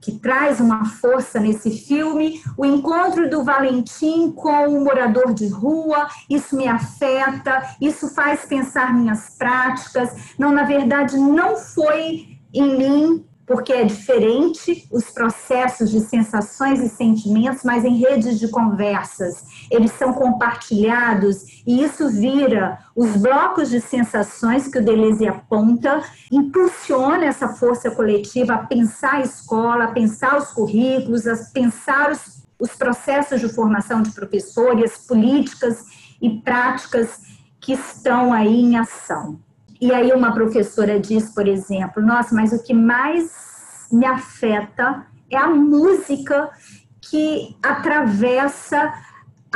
que 0.06 0.20
traz 0.20 0.60
uma 0.60 0.86
força 0.86 1.40
nesse 1.40 1.72
filme, 1.72 2.40
o 2.56 2.64
encontro 2.64 3.28
do 3.28 3.44
Valentim 3.44 4.32
com 4.32 4.68
o 4.68 4.84
morador 4.84 5.34
de 5.34 5.48
rua, 5.48 6.08
isso 6.30 6.56
me 6.56 6.68
afeta, 6.68 7.76
isso 7.82 8.14
faz 8.14 8.46
pensar 8.46 8.94
minhas 8.94 9.36
práticas. 9.36 10.36
Não, 10.38 10.52
na 10.52 10.64
verdade, 10.64 11.18
não 11.18 11.58
foi 11.58 12.38
em 12.54 12.78
mim 12.78 13.26
porque 13.48 13.74
é 13.74 13.84
diferente 13.84 14.88
os 14.92 15.12
processos 15.12 15.92
de 15.92 16.00
sensações 16.00 16.80
e 16.82 16.90
sentimentos, 16.90 17.64
mas 17.64 17.86
em 17.86 17.98
redes 17.98 18.40
de 18.40 18.48
conversas. 18.48 19.44
Eles 19.70 19.92
são 19.94 20.14
compartilhados 20.14 21.64
e 21.66 21.84
isso 21.84 22.10
vira 22.10 22.80
os 22.96 23.16
blocos 23.18 23.70
de 23.70 23.82
sensações 23.82 24.68
que 24.68 24.78
o 24.78 24.84
Deleuze 24.84 25.28
aponta, 25.28 26.04
impulsiona 26.32 27.26
essa 27.26 27.50
força 27.50 27.92
coletiva 27.92 28.54
a 28.54 28.66
pensar 28.66 29.16
a 29.16 29.22
escola, 29.22 29.86
a 29.86 29.92
pensar 29.92 30.38
os 30.38 30.50
currículos, 30.52 31.28
a 31.28 31.36
pensar 31.54 32.12
os, 32.12 32.46
os 32.60 32.72
processos 32.72 33.42
de 33.42 33.50
formação 33.50 34.02
de 34.02 34.12
professores, 34.12 34.98
políticas 35.08 35.84
e 36.22 36.30
práticas 36.42 37.20
que 37.60 37.74
estão 37.74 38.32
aí 38.32 38.62
em 38.62 38.78
ação. 38.78 39.40
E 39.82 39.92
aí 39.92 40.12
uma 40.14 40.34
professora 40.34 41.00
diz, 41.00 41.34
por 41.34 41.48
exemplo, 41.48 42.02
nossa, 42.02 42.34
mas 42.34 42.54
o 42.54 42.64
que 42.64 42.74
mais 42.74 43.88
me 43.92 44.06
afeta 44.06 45.06
é 45.30 45.38
a 45.38 45.48
música 45.48 46.50
que 47.02 47.56
atravessa 47.62 48.94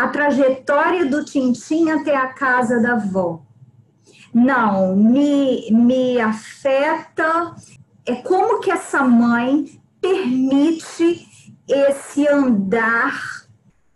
a 0.03 0.07
trajetória 0.07 1.05
do 1.05 1.25
Tintim 1.25 1.89
até 1.89 2.15
a 2.15 2.27
casa 2.27 2.79
da 2.79 2.93
avó. 2.93 3.41
Não, 4.33 4.95
me, 4.95 5.69
me 5.71 6.19
afeta 6.19 7.55
é 8.05 8.15
como 8.15 8.59
que 8.59 8.71
essa 8.71 9.03
mãe 9.03 9.79
permite 10.01 11.27
esse 11.67 12.27
andar 12.27 13.13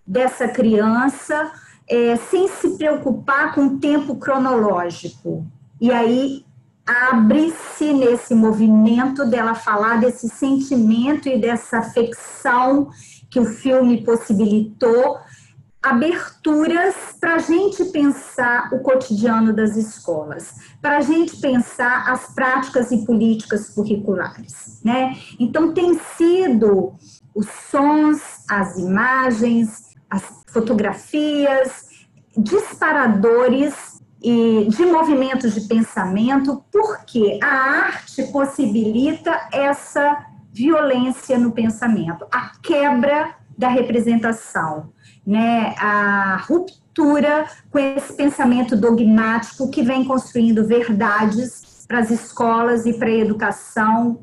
dessa 0.06 0.48
criança 0.48 1.52
é, 1.88 2.16
sem 2.16 2.48
se 2.48 2.78
preocupar 2.78 3.56
com 3.56 3.66
o 3.66 3.80
tempo 3.80 4.18
cronológico. 4.18 5.46
E 5.80 5.92
aí 5.92 6.46
abre-se 6.86 7.94
nesse 7.94 8.36
movimento 8.36 9.26
dela 9.26 9.56
falar 9.56 10.00
desse 10.00 10.28
sentimento 10.28 11.30
e 11.30 11.40
dessa 11.40 11.80
afecção 11.80 12.90
que 13.30 13.40
o 13.40 13.46
filme 13.46 14.04
possibilitou 14.04 15.18
aberturas 15.84 16.96
para 17.20 17.36
a 17.36 17.40
gente 17.40 17.84
pensar 17.86 18.74
o 18.74 18.80
cotidiano 18.80 19.52
das 19.52 19.76
escolas, 19.76 20.56
para 20.82 20.98
a 20.98 21.02
gente 21.02 21.36
pensar 21.38 22.10
as 22.10 22.34
práticas 22.34 22.90
e 22.92 23.06
políticas 23.06 23.70
curriculares, 23.70 24.80
né? 24.84 25.18
Então 25.38 25.74
tem 25.74 26.00
sido 26.16 26.94
os 27.36 27.48
sons, 27.70 28.22
as 28.50 28.78
imagens, 28.78 29.94
as 30.10 30.24
fotografias, 30.48 31.90
disparadores 32.38 34.02
e 34.22 34.68
de 34.70 34.86
movimentos 34.86 35.54
de 35.54 35.62
pensamento, 35.68 36.64
porque 36.72 37.40
a 37.44 37.48
arte 37.88 38.24
possibilita 38.32 39.50
essa 39.52 40.28
violência 40.50 41.38
no 41.38 41.52
pensamento, 41.52 42.26
a 42.32 42.54
quebra 42.62 43.36
da 43.58 43.68
representação, 43.68 44.93
né, 45.26 45.74
a 45.78 46.38
ruptura 46.48 47.48
com 47.72 47.80
esse 47.80 48.14
pensamento 48.14 48.76
dogmático 48.76 49.70
que 49.70 49.82
vem 49.82 50.04
construindo 50.04 50.66
verdades 50.66 51.86
para 51.88 52.00
as 52.00 52.12
escolas 52.12 52.86
e 52.86 52.94
para 52.94 53.08
a 53.08 53.18
educação 53.18 54.20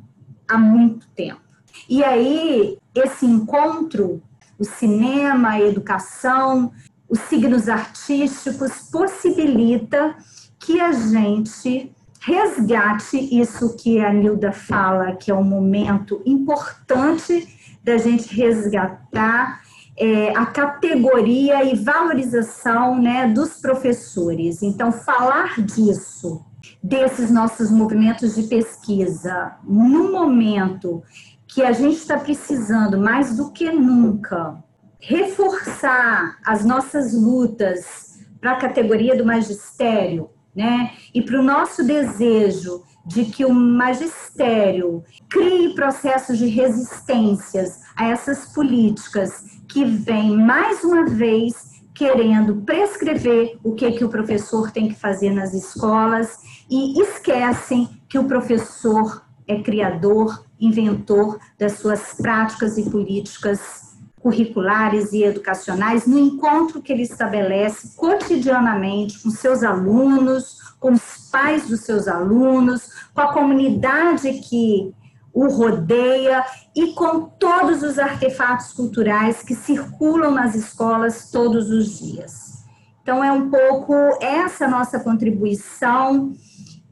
há 0.48 0.58
muito 0.58 1.06
tempo. 1.10 1.40
E 1.88 2.04
aí, 2.04 2.78
esse 2.94 3.26
encontro, 3.26 4.22
o 4.58 4.64
cinema, 4.64 5.50
a 5.50 5.60
educação, 5.60 6.72
os 7.08 7.18
signos 7.20 7.68
artísticos, 7.68 8.88
possibilita 8.90 10.16
que 10.58 10.80
a 10.80 10.92
gente 10.92 11.92
resgate 12.20 13.16
isso 13.40 13.76
que 13.76 13.98
a 14.00 14.12
Nilda 14.12 14.52
fala, 14.52 15.16
que 15.16 15.30
é 15.30 15.34
um 15.34 15.42
momento 15.42 16.20
importante 16.26 17.48
da 17.82 17.96
gente 17.96 18.34
resgatar 18.34 19.62
é, 20.00 20.30
a 20.34 20.46
categoria 20.46 21.62
e 21.62 21.76
valorização 21.76 22.98
né, 22.98 23.28
dos 23.28 23.60
professores. 23.60 24.62
Então, 24.62 24.90
falar 24.90 25.60
disso, 25.60 26.42
desses 26.82 27.30
nossos 27.30 27.70
movimentos 27.70 28.34
de 28.34 28.44
pesquisa, 28.44 29.56
no 29.62 30.10
momento 30.10 31.02
que 31.46 31.62
a 31.62 31.72
gente 31.72 31.96
está 31.96 32.16
precisando 32.16 32.98
mais 32.98 33.36
do 33.36 33.52
que 33.52 33.70
nunca 33.70 34.56
reforçar 34.98 36.38
as 36.46 36.64
nossas 36.64 37.12
lutas 37.12 38.20
para 38.40 38.52
a 38.52 38.56
categoria 38.56 39.14
do 39.14 39.26
magistério, 39.26 40.30
né? 40.56 40.92
E 41.14 41.20
para 41.20 41.38
o 41.38 41.42
nosso 41.42 41.84
desejo 41.84 42.82
de 43.04 43.24
que 43.26 43.44
o 43.44 43.52
magistério 43.52 45.02
crie 45.28 45.74
processos 45.74 46.38
de 46.38 46.46
resistências 46.46 47.80
a 47.96 48.08
essas 48.08 48.46
políticas 48.52 49.59
que 49.70 49.85
vêm 49.85 50.37
mais 50.37 50.83
uma 50.85 51.06
vez 51.06 51.80
querendo 51.94 52.56
prescrever 52.62 53.59
o 53.62 53.74
que 53.74 53.92
que 53.92 54.04
o 54.04 54.09
professor 54.09 54.70
tem 54.70 54.88
que 54.88 54.94
fazer 54.94 55.30
nas 55.30 55.52
escolas 55.52 56.38
e 56.70 57.00
esquecem 57.00 57.88
que 58.09 58.18
o 58.18 58.24
professor 58.24 59.22
é 59.46 59.62
criador, 59.62 60.44
inventor 60.59 61.38
das 61.59 61.72
suas 61.72 62.14
práticas 62.14 62.78
e 62.78 62.88
políticas 62.88 63.90
curriculares 64.20 65.12
e 65.12 65.24
educacionais 65.24 66.06
no 66.06 66.18
encontro 66.18 66.83
que 66.83 66.92
ele 66.92 67.02
estabelece 67.02 67.96
cotidianamente 67.96 69.22
com 69.22 69.30
seus 69.30 69.62
alunos, 69.62 70.59
com 70.78 70.92
os 70.92 71.28
pais 71.30 71.68
dos 71.68 71.80
seus 71.80 72.06
alunos, 72.06 72.90
com 73.14 73.20
a 73.20 73.33
comunidade 73.33 74.33
que 74.40 74.94
o 75.32 75.48
rodeia 75.48 76.44
e 76.74 76.92
com 76.94 77.22
todos 77.22 77.82
os 77.82 77.98
artefatos 77.98 78.72
culturais 78.72 79.42
que 79.42 79.54
circulam 79.54 80.32
nas 80.32 80.54
escolas 80.54 81.30
todos 81.30 81.70
os 81.70 81.98
dias. 81.98 82.64
Então, 83.02 83.22
é 83.24 83.32
um 83.32 83.50
pouco 83.50 83.94
essa 84.20 84.68
nossa 84.68 85.00
contribuição 85.00 86.32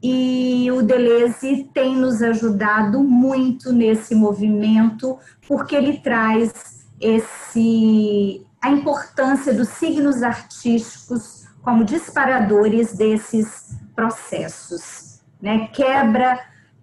e 0.01 0.69
o 0.71 0.81
Deleuze 0.81 1.69
tem 1.73 1.95
nos 1.95 2.21
ajudado 2.21 3.03
muito 3.03 3.73
nesse 3.73 4.15
movimento, 4.15 5.17
porque 5.47 5.75
ele 5.75 5.99
traz 5.99 6.87
esse 6.99 8.45
a 8.61 8.69
importância 8.69 9.53
dos 9.53 9.69
signos 9.69 10.21
artísticos 10.21 11.47
como 11.61 11.85
disparadores 11.85 12.93
desses 12.93 13.77
processos, 13.95 15.21
né? 15.41 15.67
Quebra 15.67 16.39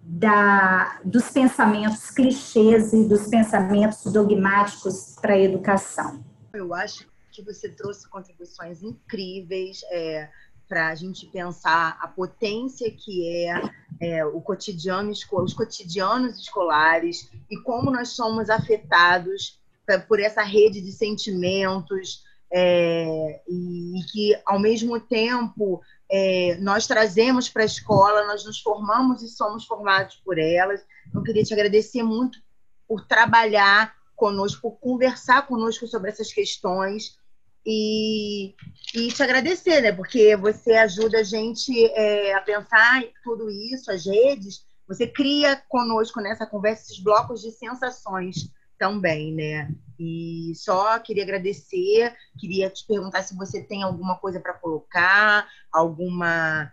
da, 0.09 1.01
dos 1.03 1.29
pensamentos 1.29 2.09
clichês 2.11 2.93
e 2.93 3.03
dos 3.03 3.27
pensamentos 3.27 4.11
dogmáticos 4.11 5.17
para 5.21 5.33
a 5.33 5.39
educação. 5.39 6.23
Eu 6.53 6.73
acho 6.73 7.05
que 7.29 7.43
você 7.43 7.67
trouxe 7.67 8.09
contribuições 8.09 8.81
incríveis 8.81 9.81
é, 9.91 10.29
para 10.67 10.87
a 10.87 10.95
gente 10.95 11.25
pensar 11.25 11.97
a 12.01 12.07
potência 12.07 12.89
que 12.89 13.45
é, 13.45 13.61
é 13.99 14.25
o 14.25 14.39
cotidiano, 14.39 15.11
os 15.11 15.53
cotidianos 15.53 16.39
escolares 16.39 17.29
e 17.51 17.57
como 17.57 17.91
nós 17.91 18.09
somos 18.09 18.49
afetados 18.49 19.59
por 20.07 20.21
essa 20.21 20.41
rede 20.41 20.81
de 20.81 20.91
sentimentos 20.91 22.23
é, 22.51 23.41
e, 23.47 23.99
e, 23.99 24.03
que, 24.05 24.41
ao 24.45 24.59
mesmo 24.59 24.99
tempo, 24.99 25.81
é, 26.09 26.57
nós 26.59 26.87
trazemos 26.87 27.49
para 27.49 27.63
a 27.63 27.65
escola, 27.65 28.25
nós 28.27 28.45
nos 28.45 28.59
formamos 28.59 29.21
e 29.21 29.27
somos 29.27 29.65
formados 29.65 30.15
por 30.23 30.37
elas. 30.37 30.85
Eu 31.13 31.21
queria 31.21 31.43
te 31.43 31.53
agradecer 31.53 32.03
muito 32.03 32.39
por 32.87 33.05
trabalhar 33.05 33.93
conosco, 34.15 34.61
por 34.61 34.79
conversar 34.79 35.45
conosco 35.45 35.85
sobre 35.85 36.09
essas 36.09 36.31
questões 36.31 37.17
e, 37.65 38.55
e 38.95 39.09
te 39.09 39.21
agradecer, 39.21 39.81
né? 39.81 39.91
Porque 39.91 40.35
você 40.37 40.73
ajuda 40.73 41.19
a 41.19 41.23
gente 41.23 41.85
é, 41.91 42.33
a 42.33 42.41
pensar 42.41 43.03
tudo 43.23 43.49
isso, 43.49 43.91
as 43.91 44.05
redes. 44.05 44.65
Você 44.87 45.05
cria 45.05 45.61
conosco 45.67 46.21
nessa 46.21 46.45
conversa 46.45 46.83
esses 46.83 47.03
blocos 47.03 47.41
de 47.41 47.51
sensações 47.51 48.49
também, 48.77 49.33
né? 49.33 49.69
E 49.99 50.53
só 50.55 50.99
queria 50.99 51.23
agradecer, 51.23 52.13
queria 52.37 52.69
te 52.69 52.85
perguntar 52.85 53.23
se 53.23 53.35
você 53.35 53.63
tem 53.63 53.83
alguma 53.83 54.15
coisa 54.17 54.39
para 54.39 54.53
colocar, 54.53 55.47
alguma 55.71 56.69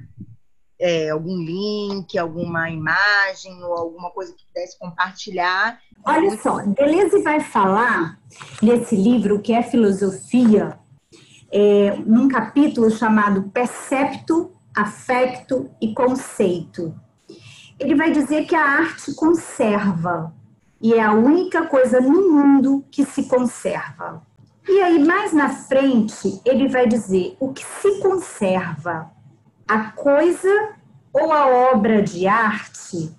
é, 0.79 1.11
algum 1.11 1.37
link, 1.37 2.19
alguma 2.19 2.71
imagem 2.71 3.63
ou 3.63 3.73
alguma 3.73 4.11
coisa 4.11 4.35
que 4.35 4.47
pudesse 4.47 4.79
compartilhar. 4.79 5.81
Olha 6.05 6.37
só, 6.37 6.59
Deleuze 6.59 7.23
vai 7.23 7.41
falar 7.41 8.21
nesse 8.63 8.95
livro 8.95 9.41
que 9.41 9.53
é 9.53 9.63
filosofia, 9.63 10.79
é, 11.51 11.97
num 12.05 12.29
capítulo 12.29 12.91
chamado 12.91 13.45
Percepto, 13.51 14.53
Afecto 14.77 15.71
e 15.81 15.95
Conceito. 15.95 16.95
Ele 17.79 17.95
vai 17.95 18.13
dizer 18.13 18.47
que 18.47 18.55
a 18.55 18.63
arte 18.63 19.15
conserva, 19.15 20.35
e 20.81 20.95
é 20.95 21.03
a 21.03 21.13
única 21.13 21.67
coisa 21.67 22.01
no 22.01 22.31
mundo 22.31 22.85
que 22.91 23.05
se 23.05 23.25
conserva. 23.25 24.23
E 24.67 24.81
aí, 24.81 25.05
mais 25.05 25.33
na 25.33 25.51
frente, 25.51 26.41
ele 26.45 26.69
vai 26.69 26.87
dizer 26.87 27.37
o 27.39 27.53
que 27.53 27.65
se 27.65 28.01
conserva, 28.01 29.11
a 29.69 29.91
coisa 29.93 30.75
ou 31.13 31.33
a 31.33 31.47
obra 31.73 32.03
de 32.03 32.27
arte 32.27 33.15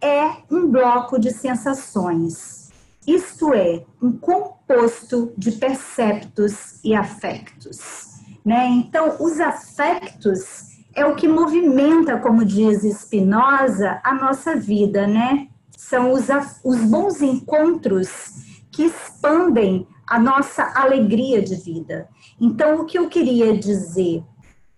é 0.00 0.30
um 0.50 0.70
bloco 0.70 1.18
de 1.18 1.30
sensações, 1.30 2.70
isto 3.06 3.54
é, 3.54 3.84
um 4.02 4.12
composto 4.12 5.32
de 5.36 5.52
perceptos 5.52 6.82
e 6.84 6.94
afectos. 6.94 8.06
Né? 8.44 8.66
Então, 8.68 9.16
os 9.20 9.40
afectos 9.40 10.68
é 10.94 11.04
o 11.06 11.14
que 11.14 11.28
movimenta, 11.28 12.18
como 12.18 12.44
diz 12.44 12.82
Spinoza, 12.82 14.00
a 14.02 14.14
nossa 14.14 14.56
vida, 14.56 15.06
né? 15.06 15.48
São 15.88 16.12
os, 16.12 16.26
os 16.64 16.78
bons 16.82 17.22
encontros 17.22 18.08
que 18.70 18.84
expandem 18.84 19.86
a 20.06 20.18
nossa 20.18 20.72
alegria 20.74 21.42
de 21.42 21.56
vida. 21.56 22.08
Então, 22.40 22.80
o 22.80 22.84
que 22.84 22.98
eu 22.98 23.08
queria 23.08 23.56
dizer 23.56 24.22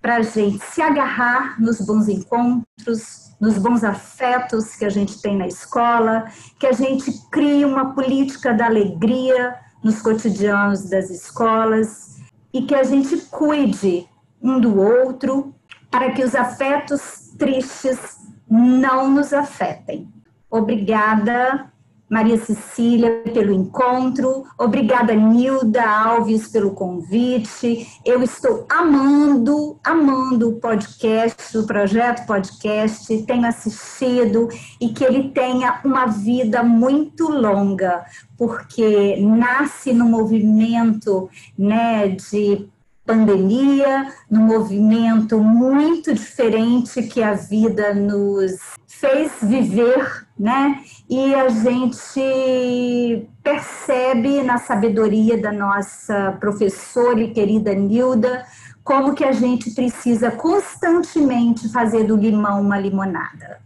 para 0.00 0.16
a 0.16 0.22
gente 0.22 0.64
se 0.64 0.80
agarrar 0.80 1.60
nos 1.60 1.80
bons 1.80 2.08
encontros, 2.08 3.34
nos 3.40 3.58
bons 3.58 3.84
afetos 3.84 4.76
que 4.76 4.84
a 4.84 4.88
gente 4.88 5.20
tem 5.20 5.36
na 5.36 5.46
escola, 5.46 6.26
que 6.58 6.66
a 6.66 6.72
gente 6.72 7.12
crie 7.30 7.64
uma 7.64 7.94
política 7.94 8.54
da 8.54 8.66
alegria 8.66 9.56
nos 9.82 10.00
cotidianos 10.00 10.88
das 10.88 11.10
escolas 11.10 12.18
e 12.52 12.62
que 12.62 12.74
a 12.74 12.82
gente 12.82 13.16
cuide 13.30 14.08
um 14.40 14.60
do 14.60 14.80
outro 14.80 15.54
para 15.90 16.12
que 16.12 16.22
os 16.22 16.34
afetos 16.34 17.34
tristes 17.36 18.16
não 18.48 19.10
nos 19.10 19.32
afetem. 19.32 20.08
Obrigada 20.50 21.70
Maria 22.10 22.36
Cecília, 22.38 23.22
pelo 23.32 23.52
encontro. 23.52 24.44
Obrigada, 24.58 25.14
Nilda 25.14 25.88
Alves, 25.88 26.48
pelo 26.48 26.72
convite. 26.72 27.86
Eu 28.04 28.20
estou 28.20 28.66
amando, 28.68 29.78
amando 29.84 30.48
o 30.48 30.56
podcast, 30.56 31.56
o 31.56 31.64
projeto 31.64 32.26
podcast. 32.26 33.16
Tenho 33.22 33.46
assistido 33.46 34.48
e 34.80 34.88
que 34.88 35.04
ele 35.04 35.28
tenha 35.28 35.80
uma 35.84 36.06
vida 36.06 36.64
muito 36.64 37.28
longa, 37.30 38.04
porque 38.36 39.16
nasce 39.20 39.92
no 39.92 40.06
movimento 40.06 41.30
né, 41.56 42.08
de 42.08 42.68
pandemia, 43.06 44.12
num 44.28 44.42
movimento 44.42 45.38
muito 45.38 46.12
diferente 46.12 47.04
que 47.04 47.22
a 47.22 47.34
vida 47.34 47.94
nos 47.94 48.52
fez 48.86 49.32
viver, 49.42 50.26
né? 50.40 50.82
E 51.06 51.34
a 51.34 51.50
gente 51.50 53.28
percebe 53.42 54.42
na 54.42 54.56
sabedoria 54.56 55.36
da 55.36 55.52
nossa 55.52 56.32
professora 56.40 57.20
e 57.20 57.30
querida 57.30 57.74
Nilda 57.74 58.46
como 58.82 59.14
que 59.14 59.22
a 59.22 59.32
gente 59.32 59.70
precisa 59.72 60.30
constantemente 60.30 61.68
fazer 61.68 62.04
do 62.04 62.16
limão 62.16 62.62
uma 62.62 62.78
limonada. 62.78 63.60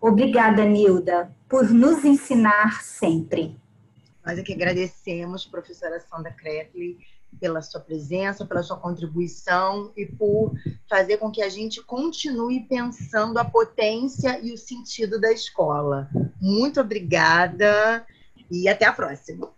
Obrigada, 0.00 0.64
Nilda, 0.64 1.30
por 1.46 1.70
nos 1.70 2.02
ensinar 2.06 2.82
sempre. 2.82 3.54
Nós 4.24 4.38
é 4.38 4.42
que 4.42 4.54
agradecemos, 4.54 5.44
professora 5.44 6.00
Sandra 6.00 6.32
Kretley, 6.32 6.96
pela 7.40 7.62
sua 7.62 7.80
presença, 7.80 8.46
pela 8.46 8.62
sua 8.62 8.76
contribuição 8.76 9.92
e 9.96 10.06
por 10.06 10.52
fazer 10.88 11.18
com 11.18 11.30
que 11.30 11.42
a 11.42 11.48
gente 11.48 11.82
continue 11.82 12.60
pensando 12.60 13.38
a 13.38 13.44
potência 13.44 14.38
e 14.40 14.52
o 14.52 14.58
sentido 14.58 15.20
da 15.20 15.32
escola. 15.32 16.08
Muito 16.40 16.80
obrigada 16.80 18.04
e 18.50 18.68
até 18.68 18.86
a 18.86 18.92
próxima. 18.92 19.48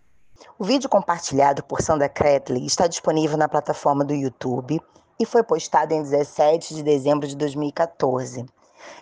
O 0.57 0.63
vídeo 0.63 0.89
compartilhado 0.89 1.63
por 1.63 1.81
Sandra 1.81 2.09
Kretley 2.09 2.65
está 2.65 2.87
disponível 2.87 3.37
na 3.37 3.49
plataforma 3.49 4.03
do 4.03 4.13
YouTube 4.13 4.79
e 5.19 5.25
foi 5.25 5.43
postado 5.43 5.93
em 5.93 6.01
17 6.01 6.75
de 6.75 6.83
dezembro 6.83 7.27
de 7.27 7.35
2014. 7.35 8.45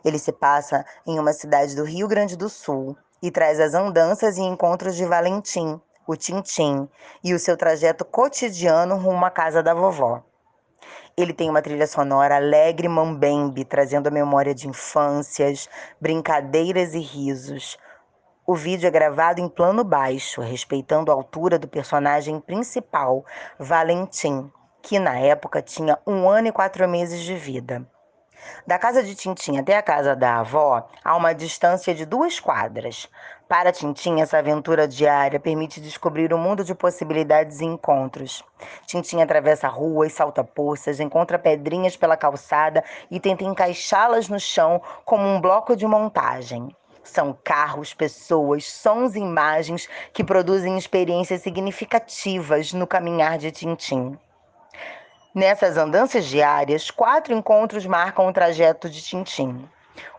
Ele 0.04 0.18
se 0.18 0.32
passa 0.32 0.86
em 1.06 1.20
uma 1.20 1.34
cidade 1.34 1.76
do 1.76 1.84
Rio 1.84 2.08
Grande 2.08 2.36
do 2.36 2.50
Sul 2.50 2.98
e 3.22 3.32
traz 3.32 3.60
as 3.60 3.74
andanças 3.74 4.38
e 4.38 4.42
encontros 4.42 4.96
de 4.96 5.06
Valentim, 5.06 5.80
o 6.08 6.16
Tintim 6.16 6.88
e 7.24 7.34
o 7.34 7.40
seu 7.40 7.58
trajeto 7.58 8.06
cotidiano 8.06 8.98
rumo 8.98 9.26
à 9.26 9.32
casa 9.32 9.64
da 9.64 9.74
vovó. 9.74 10.24
Ele 11.18 11.34
tem 11.34 11.50
uma 11.50 11.62
trilha 11.62 11.88
sonora 11.88 12.36
alegre 12.36 12.88
mambembe, 12.88 13.64
trazendo 13.64 14.08
a 14.08 14.12
memória 14.12 14.54
de 14.54 14.68
infâncias, 14.68 15.70
brincadeiras 16.00 16.94
e 16.94 17.00
risos. 17.00 17.78
O 18.46 18.54
vídeo 18.54 18.86
é 18.86 18.92
gravado 18.92 19.40
em 19.40 19.48
plano 19.48 19.84
baixo, 19.84 20.42
respeitando 20.42 21.12
a 21.12 21.16
altura 21.16 21.58
do 21.58 21.68
personagem 21.68 22.40
principal, 22.40 23.26
Valentim, 23.58 24.52
que 24.82 25.00
na 25.00 25.18
época 25.18 25.62
tinha 25.62 25.98
um 26.06 26.30
ano 26.30 26.50
e 26.50 26.52
quatro 26.52 26.88
meses 26.88 27.22
de 27.22 27.36
vida. 27.36 27.88
Da 28.68 28.78
casa 28.78 29.02
de 29.02 29.16
Tintim 29.16 29.58
até 29.58 29.78
a 29.78 29.82
casa 29.82 30.16
da 30.16 30.40
avó 30.40 30.88
há 31.04 31.16
uma 31.16 31.34
distância 31.34 31.96
de 31.96 32.06
duas 32.06 32.40
quadras. 32.40 33.10
Para 33.48 33.72
Tintim, 33.72 34.22
essa 34.22 34.40
aventura 34.40 34.88
diária 34.88 35.40
permite 35.40 35.80
descobrir 35.80 36.34
um 36.34 36.38
mundo 36.38 36.64
de 36.64 36.74
possibilidades 36.74 37.60
e 37.60 37.66
encontros. 37.66 38.44
Tintim 38.88 39.22
atravessa 39.22 39.68
ruas, 39.68 40.14
salta 40.14 40.44
poças, 40.44 41.00
encontra 41.00 41.38
pedrinhas 41.38 41.96
pela 41.96 42.18
calçada 42.18 42.84
e 43.12 43.20
tenta 43.20 43.44
encaixá-las 43.44 44.28
no 44.30 44.40
chão 44.40 44.82
como 45.06 45.28
um 45.28 45.40
bloco 45.40 45.76
de 45.76 45.86
montagem. 45.86 46.76
São 47.04 47.38
carros, 47.44 47.94
pessoas, 47.94 48.66
sons 48.66 49.14
e 49.14 49.20
imagens 49.20 49.88
que 50.12 50.24
produzem 50.24 50.76
experiências 50.76 51.44
significativas 51.44 52.74
no 52.74 52.88
caminhar 52.88 53.38
de 53.38 53.52
Tintim. 53.52 54.18
Nessas 55.36 55.78
andanças 55.78 56.26
diárias, 56.26 56.90
quatro 56.90 57.32
encontros 57.32 57.86
marcam 57.86 58.28
o 58.28 58.34
trajeto 58.34 58.90
de 58.90 59.04
Tintim. 59.04 59.70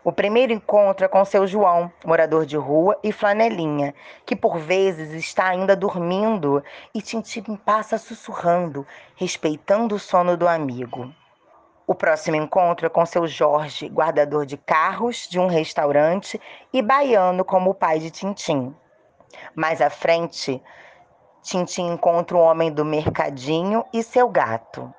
O 0.03 0.11
primeiro 0.11 0.53
encontro 0.53 1.05
é 1.05 1.07
com 1.07 1.23
seu 1.25 1.45
João, 1.45 1.91
morador 2.05 2.45
de 2.45 2.57
rua 2.57 2.97
e 3.03 3.11
flanelinha, 3.11 3.93
que 4.25 4.35
por 4.35 4.57
vezes 4.57 5.11
está 5.11 5.47
ainda 5.47 5.75
dormindo 5.75 6.63
e 6.93 7.01
Tintim 7.01 7.55
passa 7.55 7.97
sussurrando, 7.97 8.85
respeitando 9.15 9.95
o 9.95 9.99
sono 9.99 10.37
do 10.37 10.47
amigo. 10.47 11.13
O 11.85 11.95
próximo 11.95 12.35
encontro 12.35 12.85
é 12.85 12.89
com 12.89 13.05
seu 13.05 13.25
Jorge, 13.27 13.87
guardador 13.87 14.45
de 14.45 14.57
carros 14.57 15.27
de 15.29 15.39
um 15.39 15.47
restaurante 15.47 16.39
e 16.73 16.81
baiano 16.81 17.45
como 17.45 17.69
o 17.69 17.73
pai 17.73 17.99
de 17.99 18.11
Tintim. 18.11 18.75
Mais 19.55 19.81
à 19.81 19.89
frente, 19.89 20.61
Tintim 21.41 21.93
encontra 21.93 22.35
o 22.35 22.41
homem 22.41 22.71
do 22.71 22.83
mercadinho 22.83 23.85
e 23.93 24.03
seu 24.03 24.27
gato. 24.27 24.93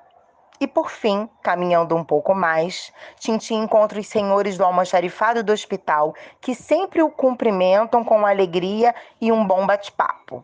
E 0.61 0.67
por 0.67 0.89
fim, 0.91 1.29
caminhando 1.41 1.95
um 1.95 2.03
pouco 2.03 2.35
mais, 2.35 2.91
Tintim 3.17 3.63
encontra 3.63 3.97
os 3.97 4.07
senhores 4.07 4.57
do 4.57 4.65
almoxarifado 4.65 5.41
do 5.41 5.53
hospital, 5.53 6.13
que 6.41 6.53
sempre 6.53 7.01
o 7.01 7.09
cumprimentam 7.09 8.03
com 8.03 8.25
alegria 8.25 8.93
e 9.21 9.31
um 9.31 9.47
bom 9.47 9.65
bate-papo. 9.65 10.43